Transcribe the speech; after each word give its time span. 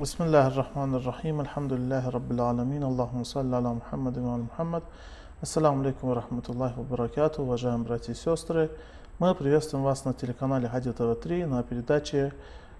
بسم 0.00 0.24
الله 0.24 0.46
الرحمن 0.46 0.94
الرحيم 0.94 1.40
الحمد 1.40 1.72
لله 1.72 2.08
رب 2.08 2.30
العالمين 2.32 2.82
اللهم 2.82 3.24
صل 3.24 3.54
على 3.54 3.70
محمد 3.74 4.18
وعلى 4.18 4.42
محمد 4.42 4.82
Ассаламу 5.42 5.82
алейкум 5.82 6.12
рахматуллахи 6.12 6.78
баракату, 6.78 7.42
уважаемые 7.42 7.84
братья 7.84 8.12
и 8.12 8.14
сестры. 8.14 8.70
Мы 9.18 9.34
приветствуем 9.34 9.82
вас 9.82 10.04
на 10.04 10.14
телеканале 10.14 10.68
Хади 10.68 10.92
ТВ-3 10.92 11.46
на 11.46 11.64
передаче 11.64 12.32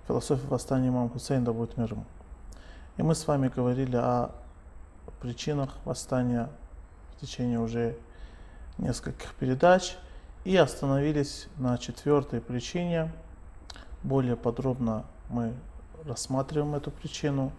«Философия 0.07 0.47
восстания 0.47 0.89
имама 0.89 1.09
Хусейна 1.09 1.45
да 1.45 1.53
будет 1.53 1.77
мир 1.77 1.93
ему». 1.93 2.05
И 2.99 3.03
мы 3.03 3.17
с 3.17 3.27
вами 3.27 3.49
говорили 3.49 3.97
о 3.97 4.31
причинах 5.21 5.71
восстания 5.85 6.49
в 7.17 7.21
течение 7.21 7.59
уже 7.59 7.97
нескольких 8.79 9.35
передач 9.35 9.97
и 10.45 10.57
остановились 10.57 11.49
на 11.57 11.79
четвертой 11.79 12.41
причине. 12.41 13.11
Более 14.05 14.37
подробно 14.37 15.05
мы 15.29 15.53
рассматриваем 16.08 16.76
эту 16.76 16.92
причину, 16.92 17.52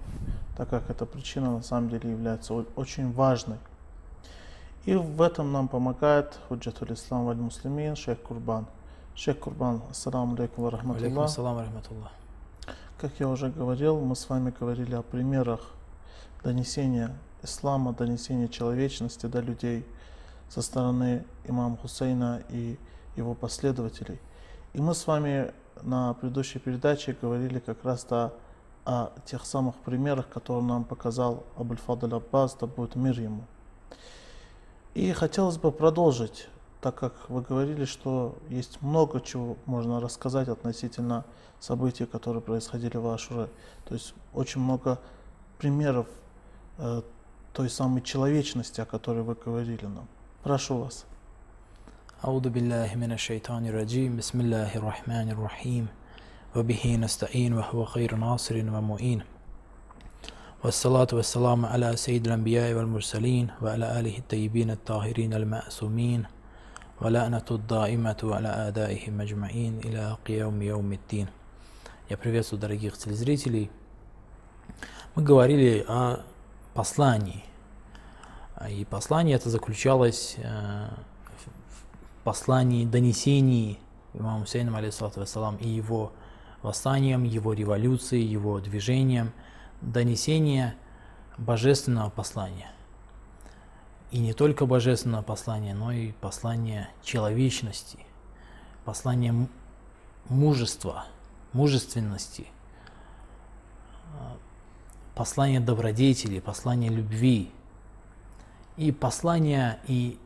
так 0.56 0.68
как 0.70 0.90
эта 0.90 1.06
причина 1.06 1.52
на 1.52 1.62
самом 1.62 1.90
деле 1.90 2.10
является 2.10 2.54
очень 2.54 3.12
важной. 3.12 3.58
И 4.84 4.94
в 4.94 5.20
этом 5.22 5.52
нам 5.52 5.68
помогает 5.68 6.38
Худжатуль 6.48 6.94
Ислам 6.94 7.26
Валь 7.26 7.36
Муслимин, 7.36 7.94
шейх 7.94 8.20
Курбан. 8.22 8.66
Шейх 9.14 9.38
Курбан, 9.38 9.82
ассаламу 9.90 10.34
алейкум 10.34 10.64
ва 10.64 10.70
рахматуллах. 10.70 12.12
Как 12.98 13.12
я 13.20 13.28
уже 13.28 13.50
говорил, 13.50 14.00
мы 14.00 14.16
с 14.16 14.28
вами 14.28 14.52
говорили 14.58 14.94
о 14.94 15.02
примерах 15.02 15.60
донесения 16.42 17.16
ислама, 17.42 17.92
донесения 17.92 18.48
человечности 18.48 19.26
до 19.26 19.40
людей 19.40 19.86
со 20.48 20.62
стороны 20.62 21.24
имама 21.44 21.76
Хусейна 21.76 22.42
и 22.48 22.78
его 23.16 23.34
последователей. 23.34 24.20
И 24.72 24.80
мы 24.80 24.94
с 24.94 25.06
вами 25.06 25.52
на 25.82 26.14
предыдущей 26.14 26.58
передаче 26.58 27.16
говорили 27.20 27.58
как 27.58 27.84
раз 27.84 28.04
-то 28.04 28.32
о 28.84 29.12
тех 29.26 29.44
самых 29.44 29.74
примерах, 29.76 30.28
которые 30.28 30.64
нам 30.64 30.84
показал 30.84 31.44
Абуль-Фадль 31.58 32.14
Аббас, 32.14 32.56
да 32.58 32.66
будет 32.66 32.96
мир 32.96 33.20
ему. 33.20 33.42
И 34.94 35.12
хотелось 35.12 35.58
бы 35.58 35.70
продолжить, 35.70 36.48
так 36.80 36.94
как 36.94 37.12
вы 37.28 37.42
говорили, 37.42 37.84
что 37.84 38.36
есть 38.48 38.80
много 38.80 39.20
чего 39.20 39.56
можно 39.66 40.00
рассказать 40.00 40.48
относительно 40.48 41.24
событий, 41.60 42.06
которые 42.06 42.40
происходили 42.40 42.96
в 42.96 43.06
Ашуре. 43.08 43.50
То 43.84 43.94
есть 43.94 44.14
очень 44.32 44.62
много 44.62 44.98
примеров 45.58 46.06
э, 46.78 47.02
той 47.52 47.68
самой 47.68 48.00
человечности, 48.00 48.80
о 48.80 48.86
которой 48.86 49.22
вы 49.22 49.34
говорили 49.34 49.84
нам. 49.84 50.08
Прошу 50.42 50.78
вас. 50.78 51.04
أعوذ 52.25 52.49
بالله 52.49 52.95
من 52.95 53.11
الشيطان 53.11 53.65
الرجيم 53.65 54.17
بسم 54.17 54.41
الله 54.41 54.75
الرحمن 54.75 55.29
الرحيم 55.31 55.87
وبه 56.55 56.95
نستعين 56.95 57.53
وهو 57.53 57.85
خير 57.85 58.15
ناصر 58.15 58.55
ومعين 58.55 59.23
والصلاة 60.63 61.07
والسلام 61.13 61.65
على 61.65 61.95
سيد 61.95 62.25
الأنبياء 62.27 62.73
والمرسلين 62.73 63.47
وعلى 63.61 63.99
آله 63.99 64.17
الطيبين 64.17 64.71
الطاهرين 64.71 65.33
المأسومين 65.33 66.25
ولعنة 67.01 67.45
الدائمة 67.51 68.21
على 68.23 68.47
أعدائهم 68.47 69.21
أجمعين 69.21 69.79
إلى 69.85 70.17
قيام 70.27 70.61
يوم 70.61 70.93
الدين 70.93 71.27
Я 72.09 72.17
приветствую 72.17 72.59
дорогих 72.59 72.97
телезрителей. 72.97 73.71
Мы 75.15 75.23
говорили 75.23 75.85
о 75.87 76.19
послании. 76.73 77.43
А 78.55 78.69
И 78.69 78.83
послание 78.83 79.37
это 79.37 79.49
заключалось 79.49 80.35
э, 80.37 80.87
в 80.89 81.06
послании, 82.28 82.84
донесении 82.84 83.78
имама 84.12 84.40
Хусейна, 84.40 84.76
алейхиссалату 84.76 85.24
и 85.60 85.66
его 85.66 86.12
восстанием, 86.60 87.24
его 87.24 87.54
революцией, 87.54 88.26
его 88.26 88.60
движением, 88.60 89.32
донесение 89.80 90.74
божественного 91.38 92.10
послания. 92.10 92.70
И 94.10 94.18
не 94.18 94.34
только 94.34 94.66
божественного 94.66 95.22
послания, 95.22 95.74
но 95.74 95.90
и 95.90 96.12
послание 96.12 96.90
человечности, 97.02 98.00
послание 98.84 99.48
мужества, 100.28 101.06
мужественности, 101.54 102.48
послание 105.14 105.60
добродетели, 105.60 106.40
послание 106.40 106.90
любви 106.90 107.50
и 108.76 108.92
послание 108.92 109.78
и 109.86 110.18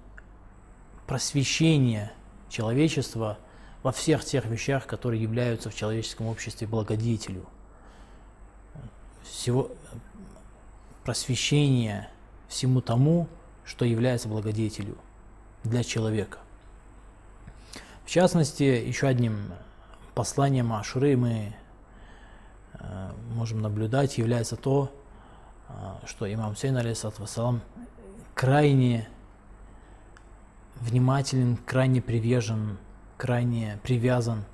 просвещение 1.13 2.11
человечества 2.49 3.37
во 3.83 3.93
всех 3.93 4.25
тех 4.25 4.47
вещах, 4.47 4.87
которые 4.87 5.21
являются 5.21 5.69
в 5.69 5.75
человеческом 5.75 6.27
обществе 6.27 6.67
благодетелю. 6.67 7.45
Всего 9.23 9.71
просвещение 11.05 12.09
всему 12.49 12.81
тому, 12.81 13.29
что 13.63 13.85
является 13.85 14.27
благодетелю 14.27 14.97
для 15.65 15.85
человека. 15.85 16.39
В 18.07 18.09
частности, 18.09 18.63
еще 18.63 19.07
одним 19.07 19.53
посланием 20.15 20.73
Ашуры 20.73 21.19
мы 21.19 21.55
э, 22.73 23.11
можем 23.35 23.61
наблюдать 23.61 24.17
является 24.17 24.57
то, 24.57 24.91
э, 25.69 25.73
что 26.07 26.33
имам 26.33 26.55
алейхиссалату 26.63 27.21
вассалам, 27.21 27.61
крайне 28.35 29.11
внимателен, 30.83 31.57
крайне 31.57 32.03
привержен, 32.03 32.79
крайне 33.17 33.79
привязан 33.83 34.45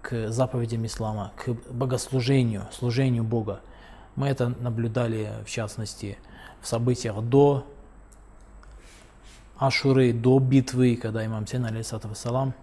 к 0.00 0.30
заповедям 0.30 0.86
ислама, 0.86 1.32
к 1.36 1.52
богослужению, 1.70 2.66
служению 2.72 3.24
Бога. 3.24 3.60
Мы 4.16 4.28
это 4.28 4.48
наблюдали, 4.48 5.30
в 5.44 5.50
частности, 5.50 6.18
в 6.60 6.66
событиях 6.66 7.20
до 7.22 7.66
Ашуры, 9.58 10.12
до 10.12 10.38
битвы, 10.40 10.96
когда 10.96 11.24
имам 11.24 11.46
Сейн, 11.46 11.66
алейхиссалату 11.66 12.08
вассалам, 12.08 12.54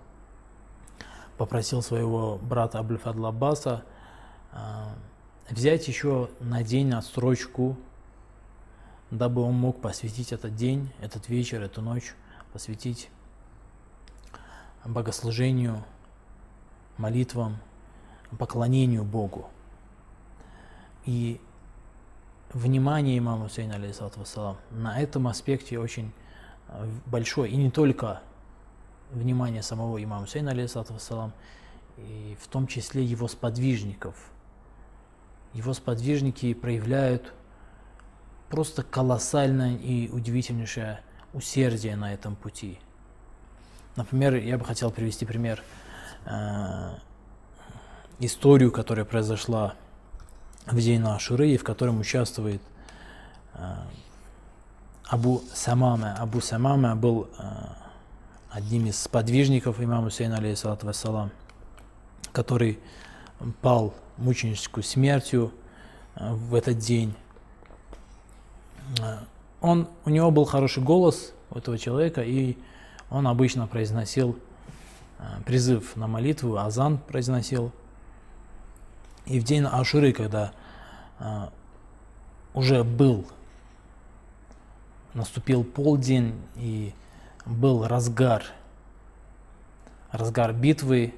попросил 1.38 1.82
своего 1.82 2.38
брата 2.42 2.80
Абуль-Фадла 2.80 3.30
Аббаса 3.30 3.84
а, 4.52 4.90
взять 5.50 5.88
еще 5.88 6.30
на 6.42 6.64
день 6.64 6.92
отстрочку, 6.94 7.78
дабы 9.12 9.42
он 9.42 9.54
мог 9.54 9.80
посвятить 9.80 10.34
этот 10.34 10.56
день, 10.56 10.92
этот 11.00 11.30
вечер, 11.30 11.62
эту 11.62 11.82
ночь, 11.82 12.16
посвятить 12.54 13.10
богослужению, 14.86 15.84
молитвам, 16.98 17.58
поклонению 18.38 19.04
Богу. 19.04 19.50
И 21.06 21.40
внимание 22.54 23.18
имама 23.18 23.48
Хусейна, 23.48 23.76
алейхиссалату 23.76 24.58
на 24.72 25.00
этом 25.00 25.28
аспекте 25.28 25.80
очень 25.80 26.12
э, 26.68 26.90
большое. 27.06 27.52
И 27.52 27.56
не 27.56 27.72
только 27.72 28.22
внимание 29.12 29.64
самого 29.64 30.02
имама 30.04 30.26
Хусейна, 30.26 30.52
алейхиссалату 30.52 30.96
и 31.98 32.38
в 32.40 32.48
том 32.48 32.68
числе 32.68 33.04
его 33.04 33.28
сподвижников. 33.28 34.16
Его 35.54 35.74
сподвижники 35.74 36.54
проявляют 36.54 37.34
просто 38.50 38.84
колоссальное 38.84 39.76
и 39.76 40.10
удивительнейшее 40.10 41.02
усердие 41.34 41.96
на 41.96 42.14
этом 42.14 42.36
пути. 42.36 42.80
Например, 43.96 44.36
я 44.36 44.58
бы 44.58 44.66
хотел 44.66 44.92
привести 44.92 45.26
пример, 45.26 45.64
э, 46.26 46.96
историю, 48.20 48.72
которая 48.72 49.06
произошла 49.06 49.76
в 50.66 50.80
день 50.80 51.04
Ашуры, 51.04 51.50
и 51.50 51.58
в 51.58 51.64
котором 51.64 52.00
участвует 52.00 52.62
э, 53.56 53.76
Абу 55.06 55.42
Самаме. 55.54 56.14
Абу 56.14 56.40
Самаме 56.42 56.96
был 56.96 57.30
э, 57.38 57.44
одним 58.52 58.88
из 58.88 59.00
сподвижников 59.00 59.82
имама 59.82 60.06
Хусейна, 60.06 60.38
алейхиссалату 60.38 60.86
вассалам, 60.86 61.32
который 62.32 62.80
пал 63.62 63.94
мученическую 64.18 64.84
смертью 64.84 65.52
в 66.16 66.56
этот 66.56 66.78
день. 66.78 67.16
Он, 69.62 69.88
у 70.06 70.10
него 70.10 70.32
был 70.32 70.46
хороший 70.46 70.84
голос 70.84 71.34
у 71.50 71.58
этого 71.58 71.78
человека, 71.78 72.22
и 72.22 72.58
он 73.10 73.28
обычно 73.28 73.68
произносил 73.68 74.38
э, 75.18 75.24
призыв 75.46 75.96
на 75.96 76.08
молитву, 76.08 76.58
азан 76.58 76.98
произносил. 76.98 77.72
И 79.26 79.40
в 79.40 79.44
день 79.44 79.66
Ашуры, 79.66 80.14
когда 80.14 80.54
э, 81.20 81.48
уже 82.54 82.84
был, 82.84 83.26
наступил 85.14 85.64
полдень 85.64 86.40
и 86.56 86.94
был 87.46 87.86
разгар, 87.88 88.44
разгар 90.12 90.54
битвы, 90.54 91.14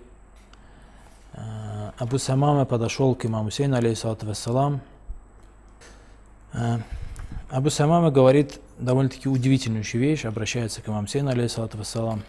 э, 1.34 1.92
Абу 1.98 2.18
Самама 2.18 2.66
подошел 2.66 3.14
к 3.14 3.26
имаму 3.26 3.52
Сейну, 3.52 3.78
алейхиссалату 3.78 4.26
вассалам. 4.26 4.82
Абу 7.52 7.70
Самама 7.70 8.12
говорит 8.12 8.62
довольно-таки 8.78 9.28
удивительную 9.28 9.84
вещь, 9.84 10.24
обращается 10.24 10.82
к 10.82 10.88
имаму 10.88 11.06
Сейну, 11.08 11.32
алейхиссалату 11.32 11.78
вассалам, 11.78 12.24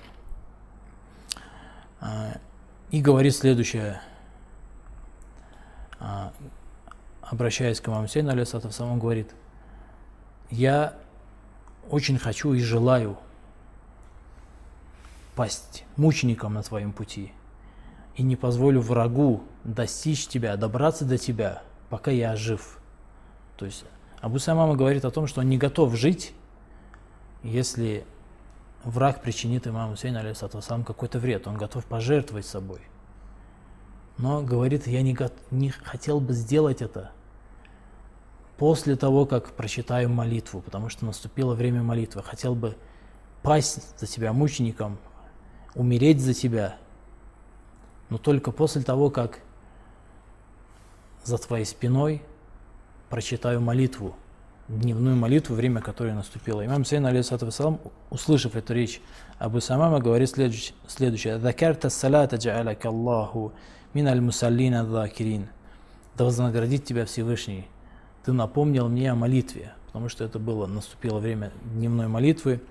э, 2.00 2.38
и 2.90 3.00
говорит 3.00 3.36
следующее. 3.36 4.00
обращаясь 7.20 7.80
к 7.80 7.88
имаму 7.88 8.08
Сейну, 8.08 8.32
алейхиссалату 8.32 8.70
он 8.82 8.98
говорит, 8.98 9.30
я 10.50 10.94
очень 11.88 12.18
хочу 12.18 12.52
и 12.54 12.60
желаю 12.60 13.16
пасть 15.36 15.84
мучеником 15.96 16.54
на 16.54 16.64
твоем 16.64 16.92
пути 16.92 17.32
и 18.16 18.24
не 18.24 18.34
позволю 18.34 18.80
врагу 18.80 19.44
достичь 19.62 20.26
тебя, 20.26 20.56
добраться 20.56 21.04
до 21.04 21.16
тебя, 21.16 21.62
пока 21.90 22.10
я 22.10 22.34
жив. 22.34 22.80
То 23.56 23.66
есть 23.66 23.84
Абу 24.22 24.38
Самама 24.38 24.76
говорит 24.76 25.04
о 25.04 25.10
том, 25.10 25.26
что 25.26 25.40
он 25.40 25.48
не 25.48 25.58
готов 25.58 25.96
жить, 25.96 26.32
если 27.42 28.06
враг 28.84 29.20
причинит 29.20 29.66
имаму 29.66 29.96
Сейну, 29.96 30.20
алейхиссалам, 30.20 30.84
какой-то 30.84 31.18
вред, 31.18 31.48
он 31.48 31.56
готов 31.56 31.84
пожертвовать 31.84 32.46
собой. 32.46 32.80
Но 34.18 34.40
говорит, 34.40 34.86
я 34.86 35.02
не, 35.02 35.18
не 35.50 35.70
хотел 35.70 36.20
бы 36.20 36.34
сделать 36.34 36.82
это 36.82 37.10
после 38.58 38.94
того, 38.94 39.26
как 39.26 39.54
прочитаю 39.54 40.08
молитву, 40.08 40.60
потому 40.60 40.88
что 40.88 41.04
наступило 41.04 41.54
время 41.54 41.82
молитвы. 41.82 42.22
Хотел 42.22 42.54
бы 42.54 42.76
пасть 43.42 43.98
за 43.98 44.06
тебя 44.06 44.32
мучеником, 44.32 44.98
умереть 45.74 46.20
за 46.20 46.32
тебя, 46.32 46.76
но 48.08 48.18
только 48.18 48.52
после 48.52 48.82
того, 48.82 49.10
как 49.10 49.40
за 51.24 51.38
твоей 51.38 51.64
спиной 51.64 52.22
прочитаю 53.12 53.60
молитву, 53.60 54.16
дневную 54.68 55.16
молитву, 55.16 55.54
время 55.54 55.82
которой 55.82 56.14
наступило. 56.14 56.64
Имам 56.64 56.86
Сейн, 56.86 57.04
алейхиссалам, 57.04 57.78
услышав 58.08 58.56
эту 58.56 58.72
речь 58.72 59.02
Абу 59.38 59.60
Самама, 59.60 60.00
говорит 60.00 60.30
следующее. 60.30 61.38
«Закарта 61.38 61.90
салата 61.90 62.36
джа'аляка 62.36 62.88
Аллаху 62.88 63.52
мин 63.92 64.08
аль-мусаллина 64.08 64.82
dhакирин». 64.84 65.48
Да 66.16 66.24
вознаградит 66.24 66.86
тебя 66.86 67.04
Всевышний. 67.04 67.68
Ты 68.24 68.32
напомнил 68.32 68.88
мне 68.88 69.12
о 69.12 69.14
молитве, 69.14 69.74
потому 69.88 70.08
что 70.08 70.24
это 70.24 70.38
было, 70.38 70.66
наступило 70.66 71.18
время 71.18 71.52
дневной 71.64 72.08
молитвы. 72.08 72.62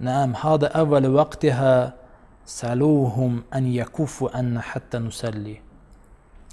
«Наам 0.00 0.34
хада 0.34 0.66
авваль 0.66 1.06
вактиха 1.06 1.94
салухум 2.44 3.44
ан 3.48 3.66
якуфу 3.66 4.28
анна 4.32 4.60
хатта 4.60 4.98
нусалли». 4.98 5.62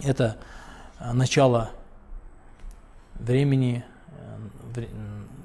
Это 0.03 0.37
а, 0.99 1.15
начало 1.15 1.71
времени 3.21 3.83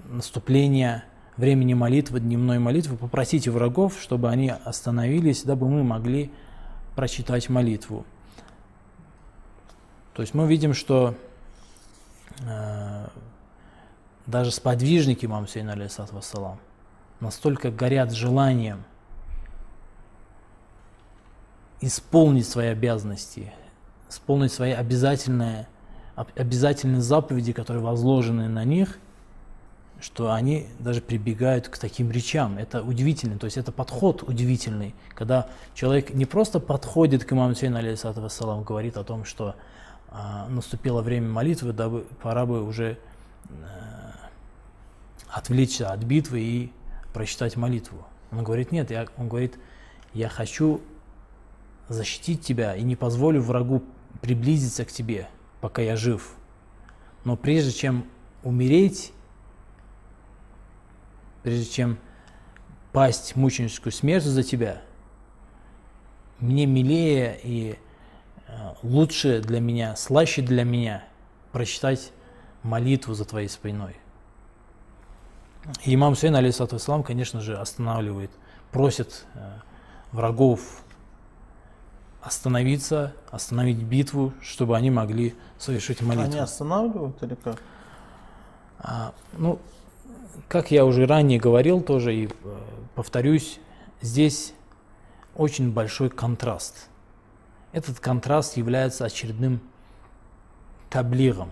наступления 0.09 1.05
времени 1.37 1.75
молитвы, 1.75 2.21
дневной 2.21 2.59
молитвы, 2.59 2.97
попросите 2.97 3.51
врагов, 3.51 3.99
чтобы 4.01 4.31
они 4.31 4.51
остановились, 4.51 5.43
дабы 5.43 5.69
мы 5.69 5.85
могли 5.85 6.33
прочитать 6.95 7.49
молитву. 7.49 8.07
То 10.15 10.23
есть 10.23 10.33
мы 10.33 10.47
видим, 10.49 10.73
что 10.73 11.15
э, 12.41 13.09
даже 14.27 14.51
сподвижники 14.51 15.27
имам 15.27 15.47
Сейна 15.47 15.77
вассалам 15.77 16.59
настолько 17.21 17.71
горят 17.71 18.13
желанием 18.13 18.85
исполнить 21.83 22.49
свои 22.49 22.69
обязанности, 22.69 23.53
исполнить 24.09 24.53
свои 24.53 24.73
обязательные, 24.73 25.69
обязательные 26.17 27.03
заповеди, 27.03 27.53
которые 27.53 27.83
возложены 27.83 28.49
на 28.49 28.65
них– 28.65 28.99
что 30.01 30.33
они 30.33 30.67
даже 30.79 31.01
прибегают 31.01 31.69
к 31.69 31.79
таким 31.79 32.11
речам. 32.11 32.59
Это 32.59 32.83
удивительно, 32.83 33.39
то 33.39 33.47
есть 33.47 33.57
это 33.57 33.73
подход 33.73 34.23
удивительный, 34.23 34.95
когда 35.15 35.49
человек 35.75 36.11
не 36.11 36.27
просто 36.27 36.61
подходит 36.61 37.25
к 37.25 37.33
имаму 37.33 37.55
Сейну, 37.55 37.79
алейхиссалам, 37.79 38.63
говорит 38.63 38.97
о 38.97 39.05
том, 39.05 39.25
что 39.25 39.57
а, 40.09 40.49
наступило 40.49 41.01
время 41.01 41.29
молитвы, 41.29 41.73
дабы, 41.73 42.07
пора 42.23 42.45
бы 42.45 42.63
уже 42.63 42.99
а, 43.49 44.13
отвлечься 45.29 45.91
от 45.91 46.01
битвы 46.01 46.41
и 46.41 46.73
прочитать 47.15 47.57
молитву. 47.57 48.07
Он 48.31 48.45
говорит, 48.45 48.73
нет, 48.73 48.91
я, 48.91 49.07
он 49.17 49.29
говорит, 49.29 49.59
я 50.13 50.29
хочу 50.29 50.83
защитить 51.89 52.43
тебя 52.43 52.77
и 52.77 52.83
не 52.83 52.97
позволю 52.97 53.41
врагу 53.41 53.83
приблизиться 54.21 54.85
к 54.85 54.93
тебе, 54.93 55.29
пока 55.67 55.83
я 55.83 55.97
жив. 55.97 56.37
Но 57.25 57.37
прежде 57.37 57.73
чем 57.73 58.07
умереть, 58.45 59.13
прежде 61.43 61.65
чем 61.65 61.99
пасть 62.93 63.35
мученическую 63.35 63.93
смерть 63.93 64.23
за 64.23 64.45
тебя, 64.45 64.81
мне 66.39 66.67
милее 66.67 67.41
и 67.43 67.79
э, 68.47 68.75
лучше 68.85 69.41
для 69.41 69.59
меня, 69.59 69.97
слаще 69.97 70.41
для 70.41 70.63
меня 70.63 71.03
прочитать 71.51 72.13
молитву 72.63 73.15
за 73.15 73.25
твоей 73.25 73.49
спиной. 73.49 73.97
И 75.83 75.93
имам 75.97 76.15
Сейн, 76.15 76.37
алейсалату 76.37 76.77
ислам, 76.77 77.03
конечно 77.03 77.41
же, 77.41 77.59
останавливает, 77.59 78.31
просит 78.71 79.27
э, 79.35 79.51
врагов 80.13 80.85
остановиться, 82.27 83.13
остановить 83.31 83.79
битву, 83.79 84.33
чтобы 84.43 84.77
они 84.77 84.91
могли 84.91 85.37
совершить 85.59 86.03
молитву. 86.03 86.33
Они 86.33 86.39
останавливают 86.39 87.23
или 87.23 87.37
как? 87.37 87.63
А, 88.81 89.15
ну, 89.39 89.61
как 90.49 90.73
я 90.73 90.85
уже 90.85 91.07
ранее 91.07 91.39
говорил 91.39 91.81
тоже 91.81 92.17
и 92.17 92.27
э, 92.27 92.31
повторюсь, 92.97 93.61
здесь 94.01 94.55
очень 95.37 95.73
большой 95.73 96.11
контраст. 96.11 96.89
Этот 97.71 98.01
контраст 98.01 98.57
является 98.57 99.05
очередным 99.05 99.61
таблиром. 100.91 101.51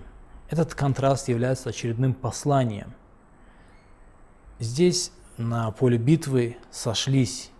Этот 0.51 0.75
контраст 0.75 1.29
является 1.29 1.69
очередным 1.69 2.15
посланием. 2.15 2.93
Здесь 4.59 5.13
на 5.37 5.71
поле 5.71 5.99
битвы 5.99 6.57
сошлись 6.73 7.53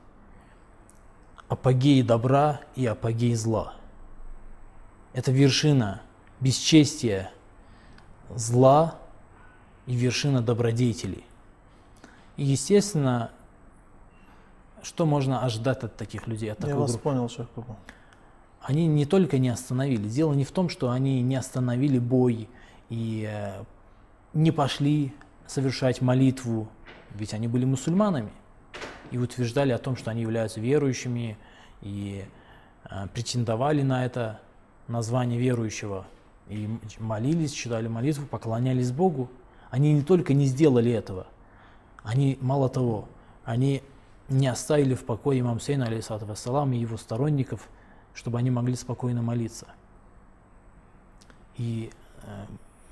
апогеи 1.49 2.03
добра 2.03 2.61
и 2.75 2.87
апогеи 2.87 3.35
зла. 3.35 3.75
Это 5.13 5.31
вершина 5.31 6.03
бесчестия 6.41 7.31
зла 8.35 8.99
и 9.87 9.95
вершина 9.95 10.43
добродетелей. 10.43 11.25
И, 12.37 12.45
естественно, 12.45 13.31
что 14.83 15.07
можно 15.07 15.45
ожидать 15.45 15.83
от 15.85 15.97
таких 15.97 16.27
людей? 16.27 16.51
От 16.53 16.67
Я 16.67 16.77
вас 16.77 16.91
группы? 16.91 17.05
понял, 17.05 17.29
Шейх 17.29 17.49
Они 18.61 18.87
не 18.87 19.07
только 19.07 19.39
не 19.39 19.51
остановили. 19.51 20.09
Дело 20.09 20.35
не 20.35 20.45
в 20.45 20.51
том, 20.51 20.69
что 20.69 20.91
они 20.91 21.23
не 21.23 21.37
остановили 21.37 21.99
бой 21.99 22.49
и 22.91 23.29
э, 23.31 23.63
не 24.33 24.51
пошли 24.51 25.15
совершать 25.47 26.01
молитву, 26.01 26.69
ведь 27.15 27.35
они 27.35 27.47
были 27.47 27.65
мусульманами 27.65 28.33
и 29.15 29.17
утверждали 29.17 29.71
о 29.71 29.79
том, 29.79 29.97
что 29.97 30.11
они 30.11 30.23
являются 30.23 30.59
верующими 30.61 31.39
и 31.83 32.25
э, 32.91 33.07
претендовали 33.15 33.83
на 33.83 34.05
это 34.05 34.41
название 34.89 35.39
верующего 35.39 36.05
и 36.49 36.69
молились, 36.99 37.53
читали 37.53 37.87
молитву, 37.87 38.27
поклонялись 38.27 38.91
Богу. 38.91 39.31
Они 39.71 39.93
не 39.93 40.03
только 40.03 40.35
не 40.35 40.47
сделали 40.47 40.91
этого, 40.91 41.29
они, 42.03 42.39
мало 42.41 42.69
того, 42.69 43.09
они 43.45 43.85
не 44.29 44.49
оставили 44.49 44.95
в 44.95 45.05
покое 45.05 45.39
имам 45.39 45.61
Сейна, 45.61 45.87
алейхиссалату 45.87 46.27
вассалам, 46.27 46.73
и 46.73 46.79
его 46.79 46.97
сторонников, 46.97 47.69
чтобы 48.15 48.39
они 48.39 48.51
могли 48.51 48.75
спокойно 48.75 49.23
молиться. 49.23 49.69
И 51.57 51.93
э, 52.25 52.45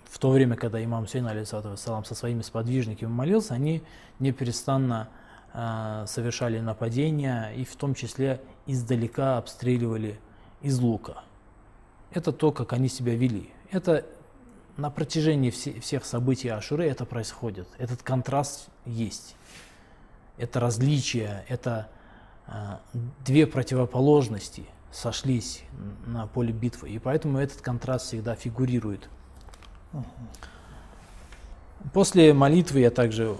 в 0.04 0.20
то 0.20 0.30
время, 0.30 0.54
когда 0.54 0.82
имам 0.82 1.08
Сейн, 1.08 1.26
алейхиссалату 1.26 1.70
вассалам, 1.70 2.04
со 2.04 2.14
своими 2.14 2.42
сподвижниками 2.42 3.10
молился, 3.10 3.54
они 3.54 3.82
неперестанно 4.20 5.08
э, 5.10 5.21
совершали 5.52 6.60
нападения 6.60 7.52
и 7.54 7.64
в 7.64 7.76
том 7.76 7.94
числе 7.94 8.40
издалека 8.66 9.36
обстреливали 9.36 10.18
из 10.62 10.78
лука. 10.78 11.22
Это 12.10 12.32
то, 12.32 12.52
как 12.52 12.72
они 12.72 12.88
себя 12.88 13.14
вели. 13.14 13.50
Это 13.70 14.06
на 14.76 14.90
протяжении 14.90 15.50
все, 15.50 15.78
всех 15.80 16.04
событий 16.04 16.48
Ашуры 16.48 16.88
это 16.88 17.04
происходит. 17.04 17.68
Этот 17.78 18.02
контраст 18.02 18.68
есть. 18.86 19.36
Это 20.38 20.60
различие, 20.60 21.44
это 21.48 21.88
э, 22.46 22.52
две 23.24 23.46
противоположности 23.46 24.64
сошлись 24.90 25.62
на 26.06 26.26
поле 26.26 26.52
битвы. 26.52 26.90
И 26.90 26.98
поэтому 26.98 27.38
этот 27.38 27.60
контраст 27.60 28.06
всегда 28.06 28.34
фигурирует. 28.34 29.08
После 31.92 32.32
молитвы 32.32 32.80
я 32.80 32.90
также 32.90 33.36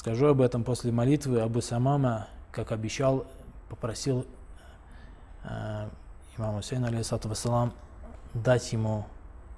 скажу 0.00 0.28
об 0.28 0.40
этом. 0.40 0.64
После 0.64 0.90
молитвы 0.92 1.40
Абу 1.40 1.60
Самама, 1.60 2.28
как 2.52 2.72
обещал, 2.72 3.26
попросил 3.68 4.26
э, 5.44 5.88
имама 6.38 6.62
Сейна, 6.62 6.88
алейхиссалату 6.88 7.28
вассалам, 7.28 7.74
дать 8.32 8.72
ему 8.72 9.04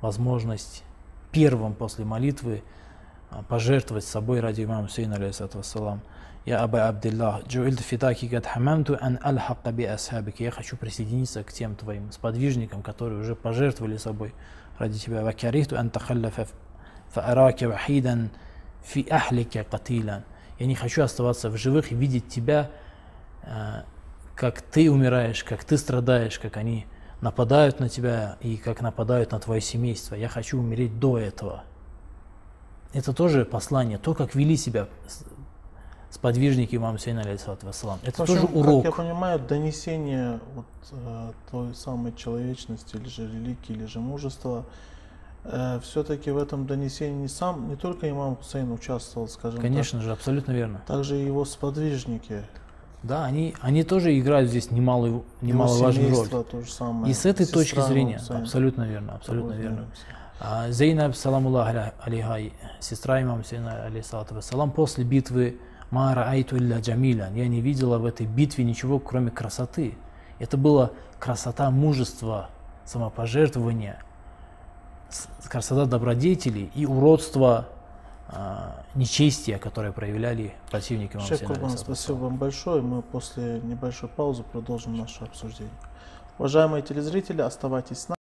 возможность 0.00 0.82
первым 1.30 1.74
после 1.74 2.04
молитвы 2.04 2.64
а, 3.30 3.44
пожертвовать 3.44 4.04
собой 4.04 4.40
ради 4.40 4.64
имама 4.64 4.88
Сейна, 4.88 5.14
алейхиссалам. 5.14 6.00
Я 6.44 6.64
Аба 6.64 6.88
Абдиллах, 6.88 7.46
Джуэль 7.46 7.76
Фидаки 7.76 8.26
гад 8.26 8.44
хамамту 8.44 8.98
ан 9.00 9.20
аль-хакка 9.22 9.70
би 9.70 9.84
асхабики. 9.84 10.42
Я 10.42 10.50
хочу 10.50 10.76
присоединиться 10.76 11.44
к 11.44 11.52
тем 11.52 11.76
твоим 11.76 12.10
сподвижникам, 12.10 12.82
которые 12.82 13.20
уже 13.20 13.36
пожертвовали 13.36 13.96
собой 13.96 14.34
ради 14.76 14.98
тебя. 14.98 15.22
Вакярихту 15.22 15.78
ан 15.78 15.90
тахаллафа 15.90 16.48
фаараки 17.10 17.66
вахидан 17.66 18.30
фи 18.82 19.06
ахлике 19.08 19.62
катилан. 19.62 20.24
Я 20.62 20.68
не 20.68 20.76
хочу 20.76 21.02
оставаться 21.02 21.50
в 21.50 21.56
живых 21.56 21.90
и 21.90 21.96
видеть 21.96 22.28
тебя, 22.28 22.70
э, 23.42 23.82
как 24.36 24.62
ты 24.62 24.92
умираешь, 24.92 25.42
как 25.42 25.64
ты 25.64 25.76
страдаешь, 25.76 26.38
как 26.38 26.56
они 26.56 26.86
нападают 27.20 27.80
на 27.80 27.88
тебя 27.88 28.36
и 28.40 28.56
как 28.56 28.80
нападают 28.80 29.32
на 29.32 29.40
твое 29.40 29.60
семейство. 29.60 30.14
Я 30.14 30.28
хочу 30.28 30.60
умереть 30.60 31.00
до 31.00 31.18
этого. 31.18 31.64
Это 32.92 33.12
тоже 33.12 33.44
послание, 33.44 33.98
то, 33.98 34.14
как 34.14 34.36
вели 34.36 34.56
себя 34.56 34.86
сподвижники 36.10 36.76
имама 36.76 36.96
Сейна, 37.00 37.22
алейхиссалату 37.22 37.66
вассалам. 37.66 37.98
Это 38.04 38.22
общем, 38.22 38.36
тоже 38.36 38.46
урок. 38.46 38.84
Как 38.84 38.92
я 38.92 38.96
понимаю, 39.04 39.40
донесение 39.40 40.38
вот, 40.54 40.66
э, 40.92 41.32
той 41.50 41.74
самой 41.74 42.12
человечности, 42.14 42.94
или 42.94 43.08
же 43.08 43.26
религии, 43.26 43.72
или 43.72 43.86
же 43.86 43.98
мужества, 43.98 44.64
все-таки 45.82 46.30
в 46.30 46.38
этом 46.38 46.66
донесении 46.66 47.22
не 47.22 47.28
сам, 47.28 47.68
не 47.68 47.76
только 47.76 48.08
имам 48.08 48.36
Хусейн 48.36 48.70
участвовал, 48.72 49.28
скажем 49.28 49.60
Конечно 49.60 50.00
же, 50.00 50.12
абсолютно 50.12 50.52
верно. 50.52 50.78
так, 50.86 50.96
также 50.98 51.20
и 51.20 51.24
его 51.24 51.44
сподвижники, 51.44 52.42
Да, 53.02 53.24
они, 53.24 53.54
они 53.60 53.82
тоже 53.82 54.16
играют 54.18 54.48
здесь 54.50 54.70
немалую, 54.70 55.10
его 55.12 55.24
немаловажную 55.40 56.14
роль. 56.14 56.28
то 56.28 56.60
же 56.60 56.70
самое. 56.70 57.10
И 57.10 57.14
с 57.14 57.26
этой 57.26 57.44
сестра 57.46 57.60
точки 57.60 57.80
зрения, 57.80 58.18
Хусейна. 58.18 58.42
абсолютно 58.42 58.82
верно, 58.82 59.14
абсолютно 59.14 59.50
Такой 59.50 59.62
верно. 59.62 59.86
А 60.44 60.70
Зейнаб, 60.70 61.14
саламуллах 61.16 61.68
аля- 61.68 61.94
алейха, 62.00 62.38
сестра 62.80 63.20
имама 63.22 63.42
Сейна, 63.44 63.84
алейхиссалату 63.86 64.34
вассалам, 64.36 64.70
после 64.70 65.04
битвы 65.04 65.58
Мара 65.90 66.24
Айту 66.30 66.56
илля 66.56 66.78
Джамиля, 66.80 67.30
я 67.34 67.48
не 67.48 67.60
видела 67.60 67.98
в 67.98 68.06
этой 68.06 68.26
битве 68.26 68.64
ничего, 68.64 68.98
кроме 68.98 69.30
красоты. 69.30 69.96
Это 70.38 70.56
была 70.56 70.90
красота 71.20 71.70
мужества, 71.70 72.48
самопожертвования, 72.84 74.02
красота 75.48 75.86
добродетелей 75.86 76.70
и 76.74 76.86
уродство 76.86 77.68
а, 78.28 78.84
нечестия, 78.94 79.58
которое 79.58 79.92
проявляли 79.92 80.54
противники 80.70 81.16
имама 81.16 81.28
Шейх 81.28 81.44
Курбан, 81.44 81.76
спасибо 81.76 82.16
вам 82.16 82.36
большое. 82.36 82.80
Мы 82.80 83.02
после 83.02 83.60
небольшой 83.60 84.08
паузы 84.08 84.42
продолжим 84.42 84.96
наше 84.96 85.24
обсуждение. 85.24 85.74
Уважаемые 86.38 86.82
телезрители, 86.82 87.42
оставайтесь 87.42 87.98
с 87.98 88.08
нами. 88.08 88.21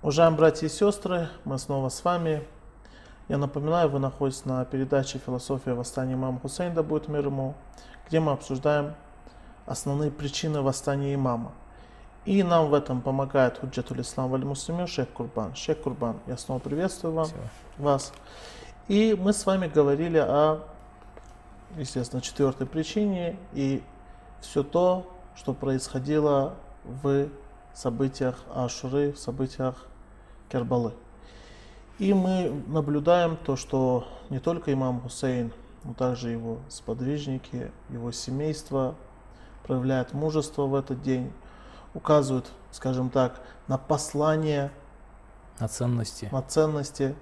Уважаемые 0.00 0.38
братья 0.38 0.68
и 0.68 0.70
сестры, 0.70 1.28
мы 1.44 1.58
снова 1.58 1.88
с 1.88 2.04
вами. 2.04 2.46
Я 3.26 3.36
напоминаю, 3.36 3.88
вы 3.88 3.98
находитесь 3.98 4.44
на 4.44 4.64
передаче 4.64 5.18
«Философия 5.18 5.74
восстания 5.74 6.14
имама 6.14 6.38
Хусейна, 6.38 6.72
да 6.72 6.82
будет 6.84 7.08
мир 7.08 7.26
ему», 7.26 7.56
где 8.06 8.20
мы 8.20 8.30
обсуждаем 8.30 8.94
основные 9.66 10.12
причины 10.12 10.62
восстания 10.62 11.12
имама. 11.14 11.50
И 12.24 12.44
нам 12.44 12.68
в 12.68 12.74
этом 12.74 13.00
помогает 13.00 13.58
Худжатуль 13.58 14.02
Ислам 14.02 14.30
Валь 14.30 14.44
Муслимин 14.44 14.86
Шейх 14.86 15.08
Курбан. 15.08 15.56
Шейх 15.56 15.80
Курбан, 15.80 16.20
я 16.28 16.36
снова 16.36 16.60
приветствую 16.60 17.14
вам, 17.14 17.28
вас. 17.76 18.12
И 18.86 19.16
мы 19.18 19.32
с 19.32 19.44
вами 19.46 19.66
говорили 19.66 20.18
о, 20.18 20.60
естественно, 21.76 22.22
четвертой 22.22 22.68
причине 22.68 23.36
и 23.52 23.82
все 24.40 24.62
то, 24.62 25.12
что 25.34 25.54
происходило 25.54 26.54
в 26.84 27.26
событиях 27.74 28.36
Ашуры, 28.54 29.10
в 29.12 29.18
событиях 29.18 29.87
Кербалы. 30.50 30.92
И 31.98 32.14
мы 32.14 32.62
наблюдаем 32.68 33.36
то, 33.36 33.56
что 33.56 34.06
не 34.30 34.38
только 34.38 34.72
имам 34.72 35.00
Хусейн, 35.00 35.52
но 35.84 35.94
также 35.94 36.30
его 36.30 36.58
сподвижники, 36.68 37.72
его 37.90 38.12
семейство 38.12 38.94
проявляют 39.64 40.12
мужество 40.12 40.66
в 40.66 40.74
этот 40.74 41.02
день, 41.02 41.32
указывают, 41.94 42.46
скажем 42.70 43.10
так, 43.10 43.40
на 43.66 43.78
послание, 43.78 44.70
На 45.58 45.68
ценности. 45.68 46.28
на 46.30 46.42
ценности. 46.42 47.16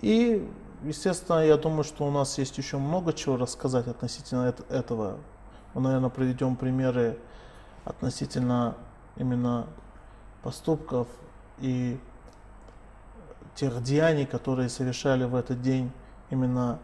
И, 0.00 0.48
естественно, 0.84 1.44
я 1.44 1.56
думаю, 1.56 1.82
что 1.84 2.06
у 2.06 2.10
нас 2.10 2.38
есть 2.38 2.56
еще 2.58 2.78
много 2.78 3.12
чего 3.12 3.36
рассказать 3.36 3.88
относительно 3.88 4.48
эт- 4.48 4.70
этого. 4.72 5.18
Мы, 5.74 5.80
наверное, 5.80 6.10
приведем 6.10 6.56
примеры 6.56 7.18
относительно 7.84 8.76
именно 9.16 9.66
поступков 10.42 11.08
и 11.58 11.98
тех 13.58 13.82
деяний, 13.82 14.24
которые 14.24 14.68
совершали 14.68 15.24
в 15.24 15.34
этот 15.34 15.60
день 15.62 15.90
именно, 16.30 16.78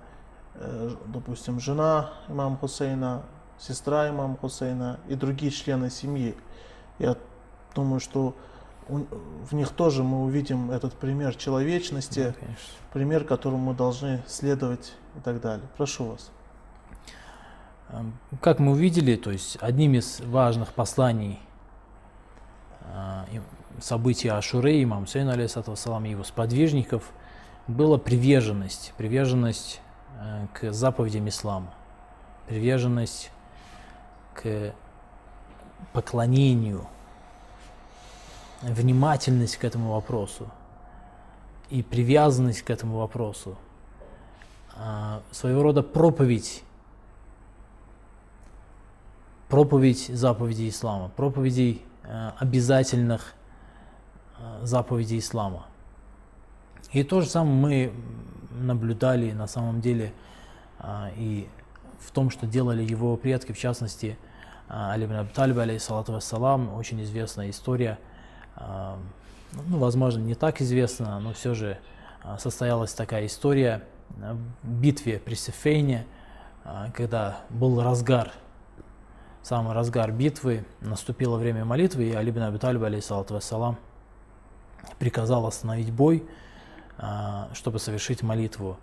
э, 0.55 0.91
допустим, 1.07 1.61
жена 1.61 2.11
имама 2.29 2.57
Хусейна, 2.57 3.23
сестра 3.59 4.09
имама 4.11 4.37
Хусейна 4.37 4.99
и 5.09 5.15
другие 5.15 5.53
члены 5.53 5.89
семьи. 5.91 6.35
Я 6.99 7.17
думаю, 7.75 8.01
что 8.01 8.35
в 8.89 9.55
них 9.55 9.71
тоже 9.71 10.03
мы 10.03 10.25
увидим 10.25 10.71
этот 10.71 10.95
пример 10.95 11.37
человечности, 11.37 12.25
Да, 12.27 12.33
конечно. 12.33 12.65
пример, 12.93 13.25
которому 13.25 13.71
мы 13.71 13.75
должны 13.75 14.23
следовать 14.27 14.95
и 15.17 15.21
так 15.21 15.41
далее. 15.41 15.67
Прошу 15.77 16.05
вас. 16.05 16.31
Эм, 17.91 18.13
Как 18.41 18.59
мы 18.59 18.73
увидели, 18.73 19.17
то 19.17 19.31
есть 19.31 19.57
одним 19.61 19.95
из 19.95 20.21
важных 20.21 20.73
посланий 20.73 21.39
событий 23.81 24.29
Ашуры, 24.29 24.83
имам 24.83 25.07
Сейн, 25.07 25.29
вассалам, 25.29 26.05
и 26.05 26.11
его 26.11 26.25
сподвижников, 26.25 27.11
была 27.67 27.99
приверженность, 27.99 28.93
приверженность 28.97 29.81
э, 30.21 30.47
к 30.53 30.73
заповедям 30.73 31.29
ислама, 31.29 31.73
приверженность 32.47 33.31
к 34.35 34.75
поклонению, 35.93 36.87
внимательность 38.63 39.57
к 39.57 39.65
этому 39.65 39.93
вопросу 39.93 40.51
и 41.71 41.83
привязанность 41.83 42.63
к 42.63 42.71
этому 42.71 42.99
вопросу, 42.99 43.57
а, 44.77 45.23
своего 45.31 45.63
рода 45.63 45.83
проповедь 45.83 46.63
проповедь 49.49 50.07
заповедей 50.09 50.69
ислама, 50.69 51.11
проповедей 51.11 51.83
обязательных 52.39 53.35
э, 54.39 54.61
заповедей 54.63 55.19
ислама. 55.19 55.67
И 56.93 57.03
то 57.03 57.21
же 57.21 57.29
самое 57.29 57.55
мы 57.55 57.93
наблюдали 58.51 59.33
на 59.33 59.47
самом 59.47 59.81
деле 59.81 60.13
а, 60.79 61.11
и 61.17 61.49
в 62.01 62.11
том, 62.13 62.31
что 62.31 62.47
делали 62.47 62.85
его 62.85 63.17
предки, 63.17 63.53
в 63.53 63.59
частности, 63.59 64.17
Али 64.69 65.07
ибн 65.07 65.17
Аби 65.17 65.33
Талиб, 65.33 65.59
алейхиссалату 65.59 66.13
вассалам, 66.13 66.73
очень 66.75 67.03
известная 67.03 67.51
история, 67.51 67.99
ну, 68.57 69.79
возможно, 69.79 70.21
не 70.21 70.35
так 70.35 70.61
известна, 70.61 71.19
но 71.21 71.33
все 71.33 71.55
же 71.55 71.79
состоялась 72.39 72.93
такая 72.95 73.27
история 73.27 73.83
в 74.09 74.69
битве 74.69 75.19
при 75.19 75.35
Сефейне, 75.35 76.07
когда 76.95 77.41
был 77.51 77.83
разгар, 77.83 78.33
самый 79.45 79.75
разгар 79.75 80.11
битвы, 80.11 80.65
наступило 80.81 81.37
время 81.37 81.65
молитвы, 81.65 82.05
и 82.05 82.15
Али 82.15 82.31
бин 82.31 82.43
Аби 82.43 82.57
Талиб, 82.57 82.83
алейхиссалату 82.83 83.35
вассалам, 83.35 83.77
приказал 84.99 85.47
остановить 85.47 85.93
бой, 85.93 86.27
а, 86.97 87.51
чтобы 87.53 87.79
совершить 87.79 88.23
молитву. 88.23 88.79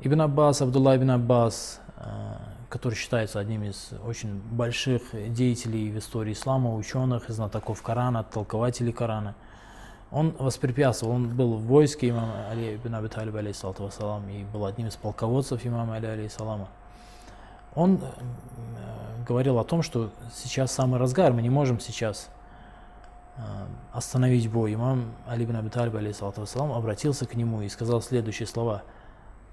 Ибн 0.00 0.22
Аббас, 0.22 0.62
Абдулла 0.62 0.96
ибн 0.96 1.12
Аббас, 1.12 1.80
а, 1.96 2.40
который 2.68 2.94
считается 2.94 3.38
одним 3.38 3.62
из 3.62 3.90
очень 4.04 4.40
больших 4.40 5.02
деятелей 5.32 5.90
в 5.90 5.98
истории 5.98 6.32
ислама, 6.32 6.74
ученых, 6.74 7.28
знатоков 7.28 7.80
Корана, 7.82 8.24
толкователей 8.24 8.92
Корана, 8.92 9.36
он 10.10 10.34
воспрепятствовал, 10.38 11.14
он 11.14 11.36
был 11.36 11.54
в 11.54 11.62
войске 11.62 12.08
имама 12.08 12.48
Али 12.50 12.74
ибн 12.74 12.96
Аби 12.96 13.06
Талиб, 13.08 13.36
алейхиссалату 13.36 13.84
вассалам, 13.84 14.28
и 14.28 14.42
был 14.42 14.66
одним 14.66 14.88
из 14.88 14.96
полководцев 14.96 15.64
имама 15.64 15.94
Али, 15.96 16.06
алейхиссалама. 16.06 16.68
Он 17.78 18.00
э, 18.02 19.24
говорил 19.24 19.60
о 19.60 19.64
том, 19.64 19.82
что 19.82 20.10
сейчас 20.34 20.72
самый 20.72 20.98
разгар, 20.98 21.32
мы 21.32 21.42
не 21.42 21.48
можем 21.48 21.78
сейчас 21.78 22.28
э, 23.36 23.40
остановить 23.92 24.50
бой. 24.50 24.74
Имам 24.74 25.12
Али 25.28 25.44
ибн 25.44 25.54
Аби 25.54 25.68
Талиб, 25.68 25.94
алейхиссалату 25.94 26.40
вассалам, 26.40 26.72
обратился 26.72 27.24
к 27.24 27.36
нему 27.36 27.62
и 27.62 27.68
сказал 27.68 28.02
следующие 28.02 28.48
слова. 28.48 28.82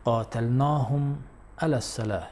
«Qatальнахум 0.04 1.22
аля 1.62 1.80
салах». 1.82 2.24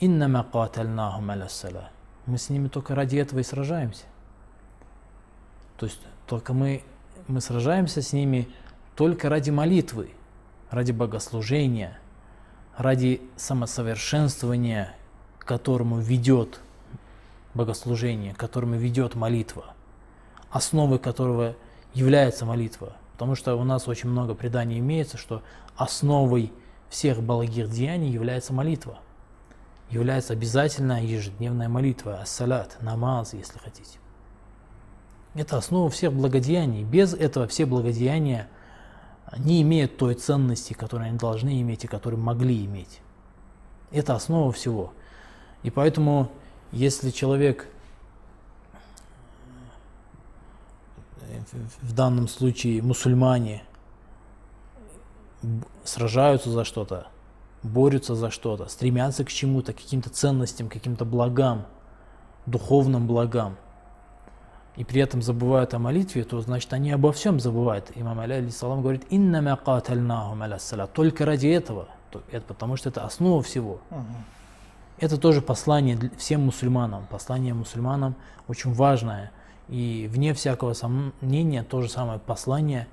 Иннама 0.00 0.42
катальнахум 0.42 1.30
аля 1.30 1.46
салах. 1.46 1.90
Мы 2.26 2.36
с 2.36 2.50
ними 2.50 2.66
только 2.66 2.96
ради 2.96 3.16
этого 3.16 3.38
и 3.38 3.44
сражаемся. 3.44 4.06
То 5.76 5.86
есть 5.86 6.00
только 6.26 6.52
мы, 6.52 6.82
мы 7.28 7.40
сражаемся 7.40 8.02
с 8.02 8.12
ними 8.12 8.48
только 8.96 9.28
ради 9.28 9.50
молитвы, 9.50 10.10
ради 10.68 10.90
богослужения, 10.90 11.96
ради 12.80 13.20
самосовершенствования, 13.36 14.94
к 15.38 15.44
которому 15.44 15.98
ведет 15.98 16.60
богослужение, 17.52 18.32
к 18.32 18.38
которому 18.38 18.76
ведет 18.76 19.14
молитва, 19.14 19.74
основой 20.50 20.98
которого 20.98 21.56
является 21.92 22.46
молитва. 22.46 22.96
Потому 23.12 23.34
что 23.34 23.54
у 23.56 23.64
нас 23.64 23.86
очень 23.86 24.08
много 24.08 24.34
преданий 24.34 24.78
имеется, 24.78 25.18
что 25.18 25.42
основой 25.76 26.54
всех 26.88 27.22
благих 27.22 27.70
деяний 27.70 28.10
является 28.10 28.54
молитва. 28.54 29.00
Является 29.90 30.32
обязательно 30.32 31.04
ежедневная 31.04 31.68
молитва, 31.68 32.20
ассалят, 32.22 32.78
намаз, 32.80 33.34
если 33.34 33.58
хотите. 33.58 33.98
Это 35.34 35.58
основа 35.58 35.90
всех 35.90 36.14
благодеяний. 36.14 36.82
Без 36.82 37.12
этого 37.12 37.46
все 37.46 37.66
благодеяния 37.66 38.48
не 39.38 39.62
имеют 39.62 39.96
той 39.96 40.14
ценности, 40.14 40.72
которую 40.72 41.08
они 41.08 41.18
должны 41.18 41.60
иметь 41.60 41.84
и 41.84 41.88
которую 41.88 42.20
могли 42.20 42.64
иметь. 42.64 43.00
Это 43.90 44.14
основа 44.14 44.52
всего. 44.52 44.92
И 45.62 45.70
поэтому, 45.70 46.30
если 46.72 47.10
человек 47.10 47.68
в 51.80 51.92
данном 51.94 52.28
случае 52.28 52.82
мусульмане 52.82 53.62
сражаются 55.84 56.50
за 56.50 56.64
что-то, 56.64 57.06
борются 57.62 58.14
за 58.14 58.30
что-то, 58.30 58.68
стремятся 58.68 59.24
к 59.24 59.30
чему-то, 59.30 59.72
к 59.72 59.76
каким-то 59.76 60.10
ценностям, 60.10 60.68
к 60.68 60.72
каким-то 60.72 61.04
благам, 61.04 61.66
духовным 62.46 63.06
благам– 63.06 63.56
и 64.80 64.84
при 64.84 65.02
этом 65.02 65.20
забывают 65.20 65.74
о 65.74 65.78
молитве, 65.78 66.24
то 66.24 66.40
значит 66.40 66.72
они 66.72 66.90
обо 66.90 67.12
всем 67.12 67.38
забывают. 67.38 67.92
Имам 67.96 68.18
Али 68.18 68.36
алейсалам 68.36 68.80
говорит, 68.80 69.04
«Иннама 69.10 69.54
катальнахум 69.54 70.42
Только 70.94 71.26
ради 71.26 71.48
этого, 71.48 71.88
это, 72.30 72.46
потому 72.46 72.76
что 72.76 72.88
это 72.88 73.04
основа 73.04 73.42
всего. 73.42 73.82
Угу. 73.90 74.06
Это 75.00 75.18
тоже 75.18 75.42
послание 75.42 75.98
всем 76.16 76.46
мусульманам. 76.46 77.06
Послание 77.10 77.52
мусульманам 77.52 78.14
очень 78.48 78.72
важное. 78.72 79.32
И 79.68 80.08
вне 80.10 80.32
всякого 80.32 80.72
сомнения 80.72 81.62
то 81.62 81.82
же 81.82 81.90
самое 81.90 82.18
послание 82.18 82.88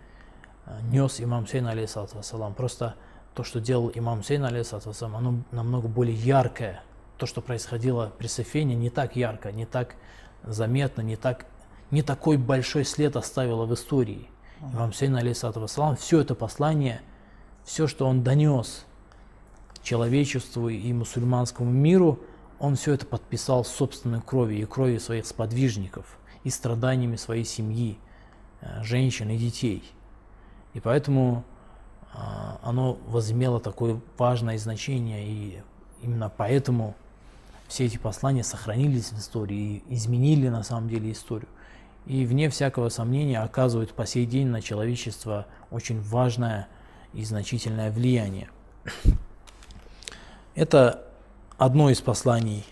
э, 0.65 0.77
нес 0.91 1.21
имам 1.21 1.47
Сейн 1.47 1.67
алейсалам. 1.67 2.53
Просто 2.53 2.95
то, 3.33 3.45
что 3.45 3.61
делал 3.61 3.89
имам 3.95 4.25
Сейн 4.25 4.43
алейсалам, 4.43 5.15
оно 5.15 5.35
намного 5.51 5.87
более 5.87 6.17
яркое. 6.17 6.83
То, 7.15 7.25
что 7.25 7.39
происходило 7.39 8.11
при 8.17 8.27
Сефене, 8.27 8.75
не 8.75 8.89
так 8.89 9.15
ярко, 9.15 9.53
не 9.53 9.65
так 9.65 9.95
заметно, 10.43 11.01
не 11.01 11.15
так 11.15 11.45
не 11.91 12.01
такой 12.01 12.37
большой 12.37 12.85
след 12.85 13.15
оставила 13.15 13.65
в 13.65 13.73
истории. 13.73 14.27
Имам 14.73 14.93
Сейн, 14.93 15.15
алейсалату 15.15 15.59
вассалам, 15.59 15.95
все 15.95 16.19
это 16.19 16.35
послание, 16.35 17.01
все, 17.63 17.87
что 17.87 18.07
он 18.07 18.23
донес 18.23 18.85
человечеству 19.83 20.69
и 20.69 20.91
мусульманскому 20.91 21.69
миру, 21.69 22.19
он 22.59 22.75
все 22.75 22.93
это 22.93 23.05
подписал 23.05 23.63
собственной 23.63 24.21
кровью 24.21 24.61
и 24.61 24.65
кровью 24.65 24.99
своих 24.99 25.25
сподвижников 25.25 26.17
и 26.43 26.49
страданиями 26.49 27.15
своей 27.15 27.45
семьи, 27.45 27.99
э, 28.61 28.83
женщин 28.83 29.29
и 29.29 29.37
детей. 29.37 29.83
И 30.73 30.79
поэтому 30.79 31.43
а, 32.13 32.59
оно 32.63 32.97
возымело 33.07 33.59
такое 33.59 33.99
важное 34.17 34.57
значение, 34.57 35.27
и 35.27 35.61
именно 36.01 36.31
поэтому 36.35 36.95
все 37.67 37.85
эти 37.85 37.97
послания 37.97 38.43
сохранились 38.43 39.11
в 39.11 39.19
истории 39.19 39.83
и 39.87 39.95
изменили 39.95 40.49
на 40.49 40.63
самом 40.63 40.89
деле 40.89 41.11
историю 41.11 41.49
и 42.07 42.25
вне 42.25 42.49
всякого 42.49 42.89
сомнения 42.89 43.39
оказывают 43.39 43.93
по 43.93 44.05
сей 44.05 44.25
день 44.25 44.47
на 44.47 44.61
человечество 44.61 45.45
очень 45.71 46.01
важное 46.01 46.67
и 47.13 47.23
значительное 47.25 47.91
влияние. 47.91 48.49
Это 50.55 51.03
одно 51.57 51.89
из 51.89 51.99
посланий 52.01 52.65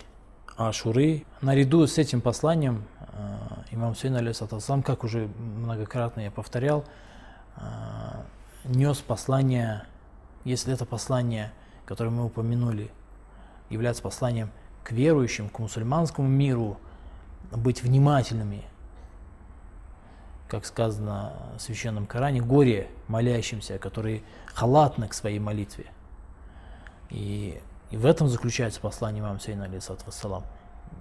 Ашуры. 0.56 1.26
Наряду 1.41 1.86
с 1.86 1.98
этим 1.98 2.21
посланием 2.21 2.86
э, 3.00 3.38
имам 3.71 3.93
Сейн 3.93 4.15
алейсалам, 4.15 4.82
как 4.82 5.04
уже 5.04 5.28
многократно 5.38 6.21
я 6.21 6.32
повторял, 6.32 6.86
э, 7.58 7.62
нес 8.63 9.00
послание, 9.00 9.84
если 10.45 10.74
это 10.74 10.86
послание, 10.86 11.52
которое 11.86 12.10
мы 12.10 12.24
упомянули, 12.24 12.89
является 13.69 14.02
посланием 14.02 14.50
к 14.86 14.93
верующим, 14.93 15.50
к 15.50 15.60
мусульманскому 15.60 16.30
миру, 16.30 16.78
быть 17.52 17.84
внимательными– 17.84 18.63
как 20.56 20.65
сказано 20.65 21.34
в 21.58 21.62
Священном 21.62 22.08
Коране, 22.08 22.39
горе 22.39 22.88
молящимся, 23.10 23.78
которые 23.78 24.24
халатны 24.54 25.10
к 25.10 25.13
своей 25.13 25.38
молитве. 25.38 25.88
И, 27.10 27.60
и 27.91 27.98
в 27.98 28.06
этом 28.06 28.30
заключается 28.30 28.80
послание 28.80 29.22
имама 29.22 29.38
Сейна, 29.41 29.65
алейсалам. 29.65 30.46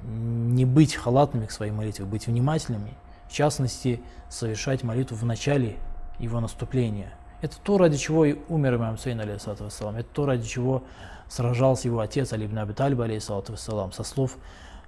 Не 0.03 0.65
быть 0.65 0.97
халатными 0.97 1.47
к 1.47 1.53
своей 1.53 1.71
молитве, 1.71 2.05
быть 2.05 2.27
внимательными, 2.27 2.95
в 3.29 3.33
частности, 3.33 4.03
совершать 4.29 4.83
молитву 4.83 5.17
в 5.17 5.25
начале 5.25 5.77
его 6.19 6.41
наступления. 6.41 7.15
Это 7.41 7.57
то, 7.63 7.79
ради 7.79 7.97
чего 7.97 8.25
и 8.25 8.37
умер 8.49 8.75
имам 8.75 8.99
Сейн, 8.99 9.21
алейсалам. 9.21 9.95
Это 9.95 10.09
то, 10.13 10.27
ради 10.27 10.49
чего 10.49 10.83
сражался 11.29 11.87
его 11.87 12.01
отец 12.01 12.33
Али 12.33 12.47
ибн 12.47 12.59
Аби 12.59 12.73
Талиб, 12.73 13.01
алейсалам, 13.01 13.93
со 13.93 14.03
слов 14.03 14.37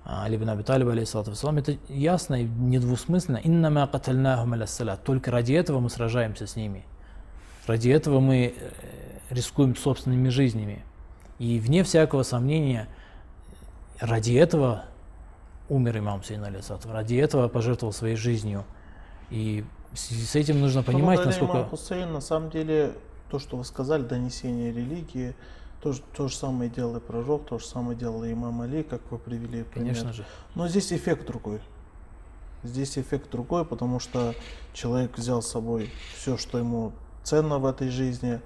Али 0.08 0.36
бин 0.36 0.48
Аби 0.48 0.62
Талиб, 0.62 0.88
алейхиссалату 0.88 1.32
это 1.32 1.76
ясно 1.88 2.40
и 2.40 2.44
недвусмысленно. 2.44 3.40
Иннама 3.42 3.88
катальнахум 3.88 4.52
аляссалят. 4.52 5.02
Только 5.02 5.32
ради 5.32 5.52
этого 5.52 5.80
мы 5.80 5.90
сражаемся 5.90 6.46
с 6.46 6.54
ними. 6.54 6.84
Ради 7.66 7.90
этого 7.90 8.20
мы 8.20 8.54
э, 8.56 8.70
рискуем 9.30 9.74
собственными 9.74 10.28
жизнями. 10.28 10.84
И 11.40 11.58
вне 11.58 11.82
всякого 11.82 12.22
сомнения, 12.22 12.86
ради 13.98 14.34
этого 14.34 14.84
умер 15.68 15.98
имам 15.98 16.22
Сейн 16.22 16.44
алейхиссалату. 16.44 16.92
Ради 16.92 17.16
этого 17.16 17.48
пожертвовал 17.48 17.92
своей 17.92 18.14
жизнью. 18.14 18.64
И 19.30 19.64
с 19.92 20.36
этим 20.36 20.60
нужно 20.60 20.84
понимать, 20.84 21.24
насколько... 21.24 21.58
Имам 21.58 21.68
Хусейн, 21.68 22.12
на 22.12 22.20
самом 22.20 22.50
деле, 22.50 22.92
то, 23.28 23.40
что 23.40 23.56
вы 23.56 23.64
сказали, 23.64 24.02
донесение 24.02 24.70
религии, 24.70 25.34
то, 25.92 25.94
то 26.16 26.28
же 26.28 26.34
самое 26.34 26.68
делал 26.68 26.96
и 26.96 27.00
пророк, 27.00 27.46
то 27.46 27.58
же 27.58 27.66
самое 27.66 27.96
делал 27.96 28.24
и 28.24 28.32
имам 28.32 28.60
Али, 28.60 28.82
как 28.82 29.00
вы 29.10 29.18
привели 29.18 29.62
пример. 29.62 29.94
Конечно 29.94 30.12
же. 30.12 30.24
Но 30.54 30.66
здесь 30.66 30.92
эффект 30.92 31.26
другой. 31.26 31.60
Здесь 32.64 32.98
эффект 32.98 33.30
другой, 33.30 33.64
потому 33.64 34.00
что 34.00 34.34
человек 34.72 35.16
взял 35.16 35.42
с 35.42 35.48
собой 35.48 35.90
все, 36.16 36.36
что 36.36 36.58
ему 36.58 36.92
ценно 37.22 37.58
в 37.58 37.66
этой 37.66 37.90
жизни, 37.90 38.40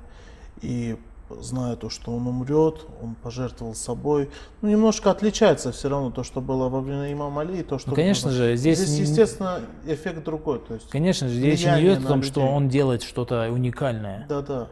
и 0.61 0.98
зная 1.31 1.76
то, 1.76 1.88
что 1.88 2.12
он 2.14 2.26
умрет, 2.26 2.87
он 3.00 3.14
пожертвовал 3.14 3.74
собой. 3.74 4.31
Ну, 4.61 4.68
немножко 4.68 5.11
отличается 5.11 5.72
все 5.72 5.88
равно 5.88 6.11
то, 6.11 6.22
что 6.22 6.42
было 6.42 6.68
во 6.68 6.81
время 6.81 7.11
имама 7.11 7.40
Али, 7.42 7.61
и 7.61 7.62
то, 7.62 7.79
что... 7.79 7.90
Ну, 7.90 7.96
конечно 7.96 8.31
же, 8.31 8.57
здесь... 8.57 8.81
Здесь, 8.81 9.09
естественно, 9.09 9.61
эффект 9.87 10.24
другой. 10.24 10.59
То 10.59 10.74
есть 10.74 10.90
конечно 10.90 11.29
же, 11.29 11.35
здесь 11.35 11.64
не 11.64 11.81
идет 11.81 12.05
о 12.05 12.09
том, 12.09 12.18
людей. 12.18 12.31
что 12.31 12.40
он 12.42 12.68
делает 12.68 13.03
что-то 13.03 13.50
уникальное. 13.50 14.26
Да, 14.29 14.42
да. 14.42 14.68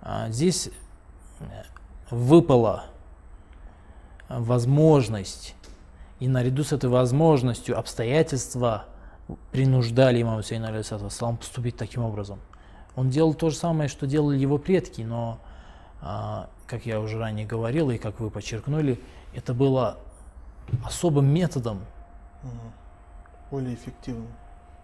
А 0.00 0.30
здесь 0.30 0.70
выпала 2.12 2.84
возможность, 4.28 5.56
и 6.20 6.28
наряду 6.28 6.62
с 6.62 6.72
этой 6.72 6.88
возможностью 6.88 7.78
обстоятельства 7.78 8.84
принуждали 9.50 10.20
имама 10.20 10.36
Хусейна 10.38 10.68
алейхиссалам 10.68 11.36
поступить 11.36 11.76
таким 11.76 12.02
образом. 12.02 12.38
Он 12.94 13.08
делал 13.08 13.34
то 13.34 13.50
же 13.50 13.56
самое, 13.56 13.88
что 13.88 14.06
делали 14.06 14.38
его 14.38 14.58
предки, 14.58 15.00
но 15.00 15.38
а, 16.02 16.50
как 16.66 16.84
я 16.84 17.00
уже 17.00 17.18
ранее 17.18 17.46
говорил 17.46 17.90
и 17.90 17.96
как 17.96 18.20
вы 18.20 18.30
подчеркнули, 18.30 19.00
это 19.34 19.54
было 19.54 19.98
особым 20.84 21.26
методом, 21.26 21.80
более 23.50 23.74
эффективным, 23.74 24.28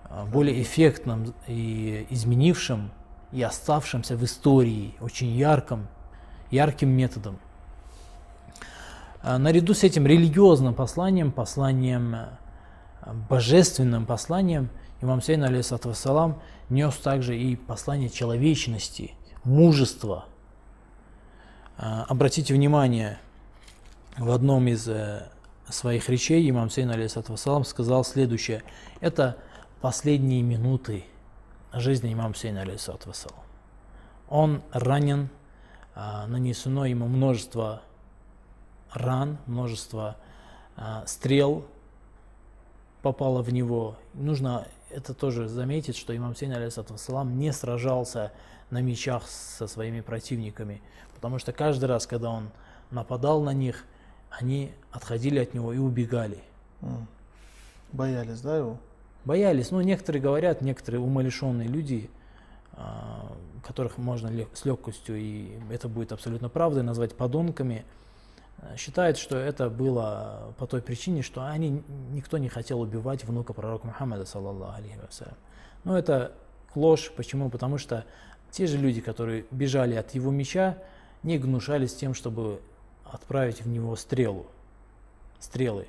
а, 0.05 0.25
более 0.25 0.63
эффектным 0.63 1.35
и 1.47 2.07
изменившим 2.09 2.91
и 3.33 3.43
оставшимся 3.43 4.17
в 4.17 4.25
истории 4.25 4.95
очень 5.01 5.29
ярким, 5.29 5.89
ярким 6.51 6.89
методом. 6.91 7.39
А, 9.23 9.39
наряду 9.39 9.75
с 9.75 9.85
этим 9.85 10.07
религиозным 10.07 10.75
посланием, 10.75 11.33
посланием, 11.33 12.15
а, 12.15 12.39
божественным 13.29 14.07
посланием, 14.07 14.71
имам 15.01 15.23
Сейн, 15.23 15.45
алейсалату 15.45 15.91
вассалам, 15.91 16.41
нес 16.71 16.97
также 16.97 17.39
и 17.39 17.57
послание 17.57 18.11
человечности, 18.11 19.15
мужества. 19.45 20.27
Обратите 21.77 22.55
внимание, 22.55 23.19
в 24.19 24.33
одном 24.33 24.67
из 24.67 24.89
э, 24.89 25.29
своих 25.69 26.09
речей 26.09 26.49
имам 26.51 26.71
Сейн, 26.71 26.91
алейсалату 26.91 27.33
вассалам, 27.33 27.65
сказал 27.65 28.05
следующее. 28.05 28.65
Это 29.01 29.37
последние 29.81 30.43
минуты 30.43 31.05
жизни 31.73 32.13
имама 32.13 32.35
Сейна, 32.35 32.63
алейхиссалату 32.63 33.09
вассалам. 33.09 33.43
Он 34.29 34.63
ранен, 34.73 35.29
а, 35.29 35.38
нанесено 36.27 36.87
ему 36.87 37.07
множество 37.09 37.83
ран, 38.93 39.39
множество 39.47 40.17
а, 40.77 41.05
стрел 41.07 41.67
попало 43.03 43.43
в 43.43 43.53
него. 43.53 43.97
Нужно 44.15 44.67
это 44.91 45.13
тоже 45.13 45.49
заметить, 45.49 45.97
что 45.97 46.17
имам 46.17 46.37
Сейн, 46.37 46.53
вассалам, 46.53 47.39
не 47.39 47.53
сражался 47.53 48.33
на 48.71 48.81
мечах 48.81 49.27
со 49.27 49.67
своими 49.67 50.01
противниками, 50.01 50.81
потому 51.15 51.39
что 51.39 51.53
каждый 51.53 51.87
раз, 51.87 52.07
когда 52.07 52.31
он 52.31 52.51
нападал 52.91 53.43
на 53.43 53.53
них, 53.53 53.85
они 54.31 54.73
отходили 54.93 55.39
от 55.39 55.53
него 55.53 55.73
и 55.73 55.79
убегали. 55.79 56.39
Боялись, 57.93 58.41
да, 58.41 58.57
его? 58.57 58.79
боялись. 59.25 59.71
Ну, 59.71 59.81
некоторые 59.81 60.23
говорят, 60.23 60.63
некоторые 60.63 61.01
умалишенные 61.01 61.69
люди, 61.69 62.11
а, 62.11 62.18
которых 63.65 63.99
можно 63.99 64.31
с 64.55 64.65
легкостью, 64.65 65.17
и 65.17 65.59
это 65.71 65.89
будет 65.89 66.13
абсолютно 66.13 66.49
правдой, 66.49 66.83
назвать 66.83 67.15
подонками, 67.15 67.85
а, 68.59 68.77
считают, 68.77 69.19
что 69.19 69.37
это 69.37 69.69
было 69.69 70.55
по 70.59 70.67
той 70.67 70.81
причине, 70.81 71.23
что 71.23 71.45
они, 71.45 71.83
никто 72.11 72.39
не 72.39 72.49
хотел 72.49 72.81
убивать 72.81 73.25
внука 73.25 73.53
пророка 73.53 73.87
Мухаммада, 73.87 74.25
саллаллаху 74.25 74.77
алейхи. 74.77 74.99
Но 75.85 75.99
это 75.99 76.33
ложь. 76.75 77.13
Почему? 77.17 77.51
Потому 77.51 77.79
что 77.79 78.05
те 78.51 78.67
же 78.67 78.79
люди, 78.79 79.01
которые 79.01 79.45
бежали 79.51 79.95
от 79.95 80.15
его 80.15 80.31
меча, 80.31 80.79
не 81.23 81.39
гнушались 81.39 81.95
тем, 81.95 82.15
чтобы 82.15 82.61
отправить 83.05 83.63
в 83.63 83.69
него 83.69 83.97
стрелу, 83.97 84.47
стрелы. 85.41 85.87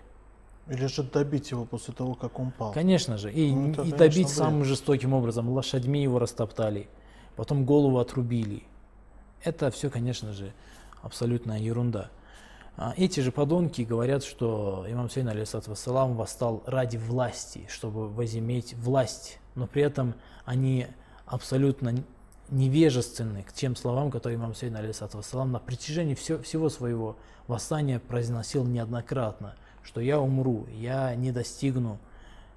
Или 0.69 0.85
же 0.85 1.01
добить 1.01 1.49
его 1.49 1.65
после 1.65 1.93
того, 1.93 2.13
как 2.13 2.39
он 2.39 2.51
пал. 2.51 2.71
Конечно 2.73 3.17
же. 3.17 3.31
И, 3.33 3.51
ну, 3.51 3.71
это, 3.71 3.81
и 3.81 3.91
конечно, 3.91 3.97
добить 3.97 4.27
бред. 4.27 4.37
самым 4.37 4.63
жестоким 4.65 5.13
образом. 5.13 5.49
Лошадьми 5.49 6.03
его 6.03 6.19
растоптали, 6.19 6.87
потом 7.35 7.65
голову 7.65 7.97
отрубили. 7.97 8.63
Это 9.43 9.71
все, 9.71 9.89
конечно 9.89 10.31
же, 10.31 10.53
абсолютная 11.01 11.59
ерунда. 11.59 12.11
А 12.77 12.93
эти 12.95 13.19
же 13.19 13.31
подонки 13.31 13.81
говорят, 13.81 14.23
что 14.23 14.85
имам 14.87 15.09
Сейн, 15.09 15.27
алейсалату 15.27 15.71
вассалам, 15.71 16.15
восстал 16.15 16.63
ради 16.67 16.97
власти, 16.97 17.65
чтобы 17.67 18.07
возиметь 18.07 18.75
власть. 18.75 19.39
Но 19.55 19.65
при 19.65 19.81
этом 19.81 20.13
они 20.45 20.87
абсолютно 21.25 21.95
невежественны 22.49 23.43
к 23.43 23.51
тем 23.53 23.75
словам, 23.75 24.11
которые 24.11 24.37
имам 24.37 24.53
Сейн, 24.53 24.75
алейсалату 24.75 25.17
вассалам, 25.17 25.51
на 25.51 25.59
протяжении 25.59 26.13
все, 26.13 26.39
всего 26.41 26.69
своего 26.69 27.17
восстания 27.47 27.99
произносил 27.99 28.65
неоднократно– 28.65 29.55
что 29.89 30.01
я 30.01 30.19
умру, 30.19 30.67
я 30.71 31.15
не 31.15 31.31
достигну 31.31 31.97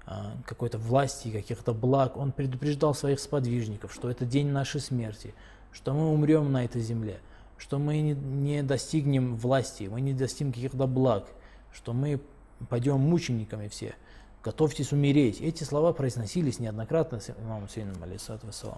а, 0.05 0.33
какой-то 0.45 0.77
власти, 0.77 1.31
каких-то 1.31 1.73
благ. 1.73 2.15
Он 2.15 2.31
предупреждал 2.31 2.93
своих 2.93 3.19
сподвижников, 3.19 3.91
что 3.91 4.11
это 4.11 4.23
день 4.23 4.49
нашей 4.49 4.79
смерти, 4.79 5.33
что 5.71 5.95
мы 5.95 6.13
умрем 6.13 6.51
на 6.51 6.63
этой 6.63 6.83
земле, 6.83 7.19
что 7.57 7.79
мы 7.79 8.01
не, 8.01 8.13
не 8.13 8.61
достигнем 8.61 9.35
власти, 9.35 9.85
мы 9.91 10.01
не 10.01 10.13
достигнем 10.13 10.53
каких-то 10.53 10.85
благ, 10.85 11.25
что 11.73 11.91
мы 11.93 12.21
пойдем 12.69 12.99
мучениками 12.99 13.67
все. 13.67 13.95
Готовьтесь 14.43 14.91
умереть. 14.91 15.41
Эти 15.41 15.63
слова 15.63 15.91
произносились 15.91 16.59
неоднократно 16.59 17.19
с 17.19 17.31
имамом 17.31 17.67
Сейном, 17.67 17.95
алейсалату 18.03 18.45
вассалам. 18.45 18.77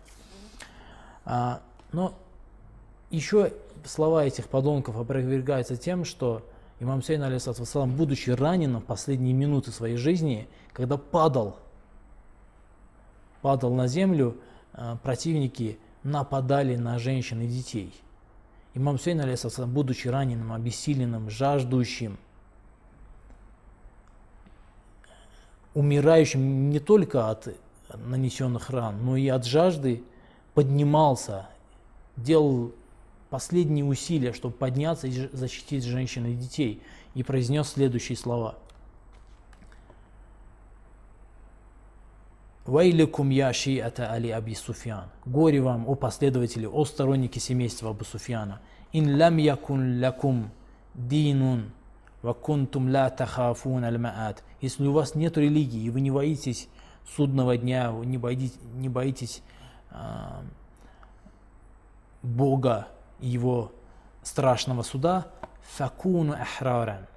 А, 1.25 1.61
но 1.91 2.17
еще 3.09 3.51
слова 3.83 4.23
этих 4.23 4.47
подонков 4.47 4.95
опровергаются 4.95 5.75
тем, 5.75 6.05
что 6.05 6.41
Имам 6.79 7.01
Сейн, 7.01 7.23
алейсалам, 7.23 7.95
будучи 7.95 8.31
раненым 8.31 8.81
в 8.81 8.85
последние 8.85 9.33
минуты 9.33 9.71
своей 9.71 9.95
жизни, 9.95 10.47
когда 10.73 10.97
падал, 10.97 11.57
падал 13.41 13.73
на 13.73 13.87
землю, 13.87 14.37
э, 14.73 14.97
противники 15.01 15.79
нападали 16.03 16.75
на 16.75 16.99
женщин 16.99 17.41
и 17.41 17.47
детей. 17.47 17.93
Имам 18.73 18.99
Сейн, 18.99 19.21
алейсалам, 19.21 19.73
будучи 19.73 20.09
раненым, 20.09 20.51
обессиленным, 20.51 21.29
жаждущим, 21.29 22.17
умирающим 25.73 26.69
не 26.69 26.79
только 26.79 27.29
от 27.29 27.55
нанесенных 27.93 28.69
ран, 28.69 29.05
но 29.05 29.15
и 29.15 29.29
от 29.29 29.45
жажды, 29.45 30.03
поднимался, 30.53 31.47
делал 32.17 32.73
последние 33.29 33.85
усилия, 33.85 34.33
чтобы 34.33 34.55
подняться 34.55 35.07
и 35.07 35.29
защитить 35.31 35.83
женщин 35.83 36.25
и 36.25 36.33
детей, 36.33 36.81
и 37.13 37.23
произнес 37.23 37.69
следующие 37.69 38.17
слова. 38.17 38.55
Вайликум 42.65 43.29
я 43.29 43.53
шиата 43.53 44.11
али 44.11 44.29
Аби 44.29 44.53
Суфьян. 44.53 45.09
Горе 45.25 45.61
вам, 45.61 45.87
о 45.87 45.95
последователи, 45.95 46.65
о 46.65 46.83
сторонники 46.85 47.37
семейства 47.37 47.91
Абу 47.91 48.03
Суфьяна. 48.05 48.59
Ин 48.91 49.17
лам 49.19 49.37
якун 49.37 50.01
лакум 50.01 50.51
динун 50.95 51.71
вакунтум 52.23 52.89
ла 52.89 53.09
тахафун 53.11 53.83
аль 53.83 53.99
маат. 53.99 54.43
Если 54.61 54.87
у 54.87 54.93
вас 54.93 55.13
нет 55.13 55.37
религии, 55.37 55.83
и 55.83 55.89
вы 55.91 56.01
не 56.01 56.09
боитесь 56.09 56.67
судного 57.15 57.55
дня, 57.55 57.91
вы 57.91 58.07
не 58.07 58.17
боитесь, 58.17 58.57
не 58.73 58.89
боитесь 58.89 59.43
а, 59.91 60.43
Бога, 62.23 62.87
его 63.19 63.71
страшного 64.23 64.81
суда 64.81 65.27
«Факуну 65.77 66.33
ахраран 66.33 67.07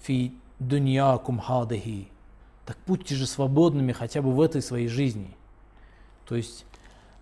фи 0.00 0.34
дуньякум 0.58 1.38
хадахи» 1.38 2.08
Так 2.66 2.76
будьте 2.86 3.14
же 3.14 3.26
свободными 3.26 3.92
хотя 3.92 4.22
бы 4.22 4.32
в 4.32 4.40
этой 4.40 4.62
своей 4.62 4.88
жизни. 4.88 5.36
То 6.26 6.36
есть 6.36 6.64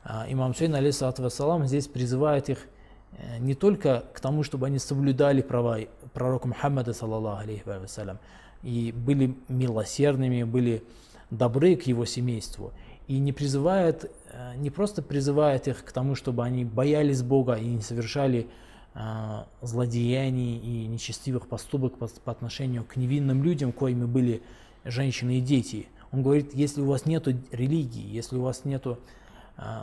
а, 0.05 0.27
имам 0.29 0.55
Сейн, 0.55 0.75
алейсалату 0.75 1.23
вассалам, 1.23 1.67
здесь 1.67 1.89
призывает 1.89 2.51
их 2.51 2.67
э, 3.13 3.39
не 3.39 3.55
только 3.55 4.05
к 4.13 4.21
тому, 4.21 4.43
чтобы 4.43 4.67
они 4.67 4.79
соблюдали 4.79 5.41
права 5.41 5.79
пророка 6.13 6.47
Мухаммада, 6.47 6.93
саллаллаху 6.93 7.43
алейхи 7.43 7.63
вассалям, 7.65 8.19
и 8.63 8.93
были 8.93 9.35
милосердными, 9.49 10.43
были 10.43 10.85
добры 11.31 11.77
к 11.77 11.83
его 11.85 12.05
семейству, 12.05 12.73
и 13.11 13.19
не 13.19 13.33
призывает 13.33 14.11
Э, 14.33 14.55
не 14.57 14.71
просто 14.71 15.03
призывает 15.03 15.69
их 15.69 15.85
к 15.85 15.93
тому, 15.93 16.15
чтобы 16.15 16.45
они 16.45 16.65
боялись 16.65 17.23
Бога 17.23 17.55
и 17.55 17.67
не 17.67 17.83
совершали 17.83 18.47
э, 18.95 19.45
злодеяний 19.61 20.59
и 20.59 20.87
нечестивых 20.87 21.47
поступок 21.49 21.99
по, 21.99 22.07
по 22.07 22.33
отношению 22.33 22.85
к 22.85 22.97
невинным 22.97 23.43
людям, 23.43 23.73
коими 23.73 24.05
были 24.05 24.43
женщины 24.85 25.39
и 25.39 25.41
дети. 25.41 25.89
Он 26.13 26.23
говорит, 26.23 26.55
если 26.55 26.81
у 26.81 26.87
вас 26.87 27.07
нет 27.07 27.27
религии, 27.53 28.07
если 28.07 28.37
у 28.37 28.43
вас 28.43 28.65
нет 28.65 28.87
э, 28.87 28.97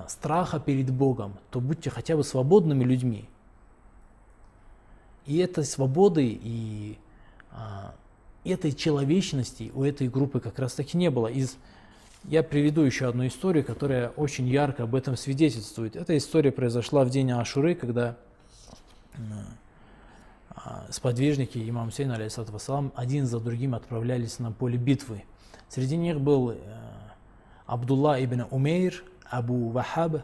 страха 0.08 0.60
перед 0.60 0.92
Богом, 0.92 1.38
то 1.52 1.60
будьте 1.60 1.90
хотя 1.90 2.16
бы 2.16 2.24
свободными 2.24 2.84
людьми. 2.84 3.26
И 5.26 5.38
этой 5.38 5.66
свободы 5.66 6.40
и 6.42 6.98
э, 7.52 7.56
этой 8.46 8.72
человечности 8.72 9.72
у 9.76 9.84
этой 9.84 10.08
группы 10.08 10.40
как 10.40 10.58
раз 10.58 10.74
таки 10.74 10.98
не 10.98 11.12
было. 11.12 11.28
Из 11.28 11.58
я 12.26 12.44
приведу 12.44 12.82
еще 12.82 13.08
одну 13.08 13.28
историю, 13.28 13.64
которая 13.64 14.10
очень 14.10 14.48
ярко 14.48 14.84
об 14.84 14.96
этом 14.96 15.16
свидетельствует. 15.16 15.96
Эта 15.96 16.18
история 16.18 16.52
произошла 16.52 17.06
в 17.06 17.10
день 17.10 17.32
Ашуры, 17.32 17.76
когда 17.76 18.18
а, 20.52 20.86
сподвижники 20.90 21.58
имам 21.70 21.92
Сейн, 21.92 22.12
алейсалам, 22.12 22.92
один 22.96 23.26
за 23.26 23.40
другим 23.40 23.76
отправлялись 23.76 24.40
на 24.40 24.52
поле 24.52 24.78
битвы. 24.78 25.24
Среди 25.70 25.98
них 25.98 26.20
был 26.20 26.52
э, 26.52 26.58
Абдулла 27.66 28.24
ибн 28.24 28.46
Умейр, 28.52 29.04
Абу 29.30 29.70
Вахаб. 29.70 30.16
Э, 30.16 30.22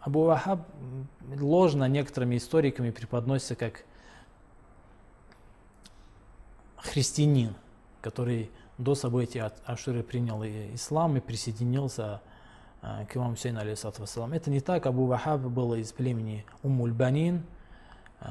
Абу 0.00 0.24
Вахаб 0.24 0.66
ложно 1.38 1.84
некоторыми 1.84 2.36
историками 2.36 2.90
преподносится 2.90 3.54
как 3.54 3.84
христианин, 6.76 7.54
который 8.00 8.50
до 8.80 8.94
событий 8.94 9.42
Ашуры 9.66 10.02
принял 10.02 10.42
ислам 10.42 11.16
и 11.16 11.20
присоединился 11.20 12.20
э, 12.82 13.04
к 13.06 13.16
имаму 13.16 13.32
Хусейну, 13.32 13.60
алейхиссалату 13.60 14.00
вассалам. 14.00 14.32
Это 14.32 14.50
не 14.50 14.60
так, 14.60 14.86
Абу 14.86 15.04
Вахаб 15.04 15.42
был 15.42 15.74
из 15.74 15.92
племени 15.92 16.46
Уммуль-Банин, 16.62 17.42
э, 18.20 18.26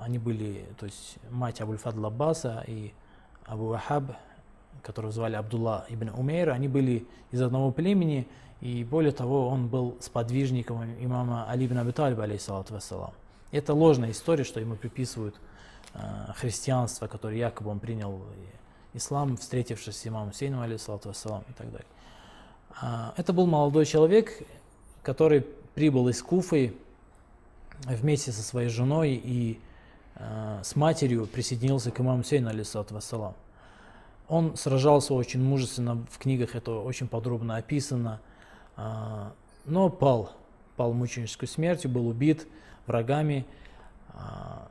они 0.00 0.18
были, 0.18 0.66
то 0.78 0.84
есть 0.84 1.16
мать 1.30 1.60
Абуль 1.62 1.78
Фадл 1.78 2.06
Аббаса 2.06 2.62
и 2.66 2.92
Абу 3.46 3.66
Вахаб, 3.66 4.04
которого 4.82 5.12
звали 5.12 5.34
Абдулла 5.34 5.86
ибн 5.88 6.10
Умейр, 6.10 6.50
они 6.50 6.68
были 6.68 7.06
из 7.30 7.40
одного 7.40 7.72
племени, 7.72 8.28
и 8.60 8.84
более 8.84 9.12
того, 9.12 9.48
он 9.48 9.68
был 9.68 9.96
сподвижником 10.00 10.84
имама 11.00 11.48
Али 11.48 11.66
ибн 11.66 11.78
Аби 11.78 11.92
Талиба, 11.92 12.24
алейхиссалату 12.24 12.74
вассалам. 12.74 13.14
Это 13.50 13.72
ложная 13.72 14.10
история, 14.10 14.44
что 14.44 14.60
ему 14.60 14.76
приписывают 14.76 15.36
э, 15.94 15.98
христианство, 16.36 17.06
которое 17.06 17.38
якобы 17.38 17.70
он 17.70 17.80
принял 17.80 18.20
ислам, 18.94 19.36
встретившись 19.36 19.96
с 19.96 20.06
имамом 20.06 20.32
Сейном, 20.32 20.60
алейхиссалату 20.60 21.08
вассалам, 21.08 21.44
и 21.48 21.52
так 21.52 21.70
далее. 21.70 21.86
А, 22.80 23.14
это 23.16 23.32
был 23.32 23.46
молодой 23.46 23.84
человек, 23.84 24.42
который 25.02 25.42
прибыл 25.74 26.08
из 26.08 26.22
Куфы 26.22 26.74
вместе 27.84 28.32
со 28.32 28.42
своей 28.42 28.68
женой 28.68 29.20
и 29.22 29.60
э, 30.14 30.60
с 30.62 30.76
матерью 30.76 31.26
присоединился 31.26 31.90
к 31.90 32.00
имаму 32.00 32.22
Сейну, 32.22 32.48
алейхиссалату 32.48 32.94
вассалам. 32.94 33.34
Он 34.28 34.56
сражался 34.56 35.12
очень 35.12 35.42
мужественно, 35.42 36.06
в 36.10 36.18
книгах 36.18 36.54
это 36.54 36.72
очень 36.72 37.08
подробно 37.08 37.56
описано, 37.56 38.20
а, 38.76 39.32
но 39.66 39.90
пал, 39.90 40.32
пал 40.76 40.92
мученической 40.92 41.46
смертью, 41.46 41.90
был 41.90 42.08
убит 42.08 42.46
врагами. 42.86 43.44
А, 44.14 44.68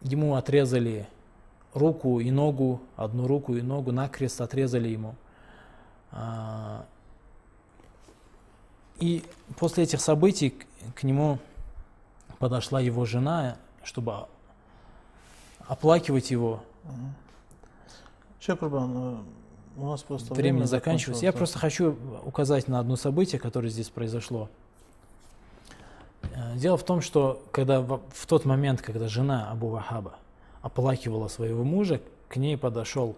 ему 0.00 0.34
отрезали 0.34 1.06
руку 1.74 2.20
и 2.20 2.30
ногу, 2.30 2.80
одну 2.96 3.26
руку 3.26 3.54
и 3.56 3.62
ногу, 3.62 3.92
накрест 3.92 4.40
отрезали 4.40 4.88
ему. 4.88 5.14
А, 6.10 6.84
и 8.98 9.24
после 9.56 9.84
этих 9.84 10.00
событий 10.00 10.54
к 10.94 11.02
нему 11.02 11.38
подошла 12.38 12.80
его 12.80 13.04
жена, 13.04 13.56
чтобы 13.82 14.26
оплакивать 15.66 16.30
его. 16.30 16.62
Шейх 18.40 18.58
Курбан, 18.58 18.92
э, 18.94 19.16
у 19.76 19.86
нас 19.86 20.02
просто 20.02 20.34
Время 20.34 20.56
время 20.56 20.66
заканчивается. 20.66 21.24
Я 21.24 21.32
да. 21.32 21.38
просто 21.38 21.58
хочу 21.58 21.96
указать 22.24 22.68
на 22.68 22.80
одно 22.80 22.96
событие, 22.96 23.40
которое 23.40 23.68
здесь 23.68 23.88
произошло. 23.88 24.50
Э, 26.34 26.56
Дело 26.56 26.76
в 26.76 26.84
том, 26.84 27.00
что 27.00 27.42
когда 27.52 27.80
в, 27.80 28.02
в 28.10 28.26
тот 28.26 28.44
момент, 28.44 28.82
когда 28.82 29.08
жена 29.08 29.50
Абу 29.50 29.68
Вахаба 29.68 30.16
оплакивала 30.62 31.28
своего 31.28 31.64
мужа, 31.64 32.00
к 32.28 32.36
ней 32.36 32.56
подошел 32.56 33.16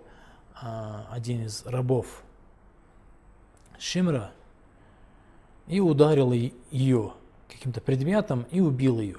а, 0.55 1.07
один 1.11 1.45
из 1.45 1.65
рабов 1.67 2.23
Шимра 3.79 4.33
и 5.67 5.81
ударил 5.81 6.33
ее 6.33 7.13
каким-то 7.49 7.81
предметом 7.81 8.47
и 8.51 8.61
убил 8.61 8.99
ее. 8.99 9.19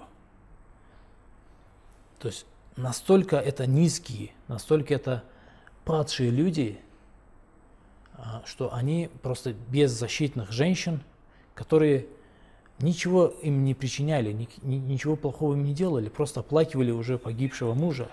То 2.19 2.27
есть 2.27 2.45
настолько 2.75 3.37
это 3.37 3.67
низкие, 3.67 4.31
настолько 4.47 4.93
это 4.93 5.23
падшие 5.83 6.31
люди, 6.31 6.79
а, 8.13 8.41
что 8.45 8.73
они 8.73 9.09
просто 9.21 9.53
беззащитных 9.53 10.51
женщин, 10.51 11.03
которые 11.53 12.07
ничего 12.79 13.27
им 13.41 13.63
не 13.63 13.73
причиняли, 13.73 14.31
ни- 14.31 14.49
ни- 14.63 14.75
ничего 14.75 15.15
плохого 15.15 15.53
им 15.53 15.63
не 15.63 15.73
делали, 15.73 16.09
просто 16.09 16.41
оплакивали 16.41 16.91
уже 16.91 17.17
погибшего 17.17 17.73
мужа. 17.73 18.09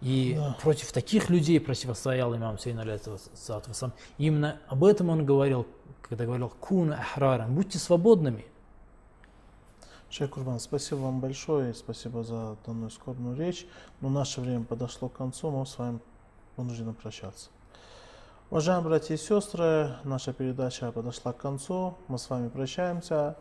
И 0.00 0.34
Да. 0.36 0.56
против 0.60 0.92
таких 0.92 1.30
людей 1.30 1.60
противостоял 1.60 2.34
имам 2.36 2.58
Сейн 2.58 2.78
алейхиссалам. 2.80 3.92
Именно 4.18 4.58
об 4.66 4.82
этом 4.84 5.10
он 5.10 5.24
говорил, 5.24 5.66
когда 6.02 6.24
говорил 6.24 6.52
«Куна 6.60 6.96
ахраран», 6.96 7.54
«Будьте 7.54 7.78
свободными». 7.78 8.44
Шейх 10.10 10.30
Курбан, 10.30 10.60
спасибо 10.60 10.98
вам 10.98 11.20
большое, 11.20 11.72
спасибо 11.72 12.22
за 12.22 12.56
данную 12.66 12.90
скорбную 12.90 13.34
речь. 13.36 13.66
Но 14.00 14.10
наше 14.10 14.40
время 14.40 14.64
подошло 14.64 15.08
к 15.08 15.14
концу, 15.14 15.50
мы 15.50 15.64
с 15.64 15.78
вами 15.78 16.00
вынуждены 16.56 16.92
прощаться. 16.92 17.48
Уважаемые 18.52 18.84
братья 18.86 19.14
и 19.14 19.16
сестры, 19.16 19.96
наша 20.04 20.34
передача 20.34 20.92
подошла 20.92 21.32
к 21.32 21.38
концу, 21.38 21.96
мы 22.06 22.18
с 22.18 22.28
вами 22.28 22.50
прощаемся, 22.50 23.34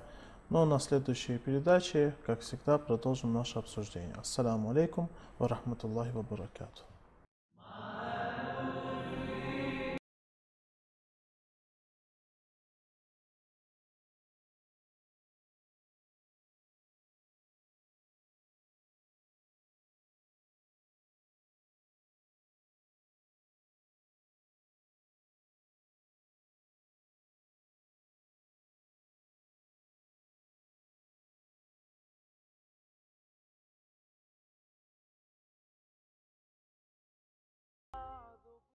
но 0.50 0.64
на 0.64 0.80
следующей 0.80 1.38
передаче, 1.38 2.16
как 2.26 2.40
всегда, 2.40 2.78
продолжим 2.78 3.34
наше 3.34 3.60
обсуждение. 3.60 4.16
Ассаламу 4.16 4.70
алейкум 4.70 5.10
ва 5.38 5.50
рахматуллахи 5.50 6.12
ва 6.12 6.22
баракату. 6.22 6.84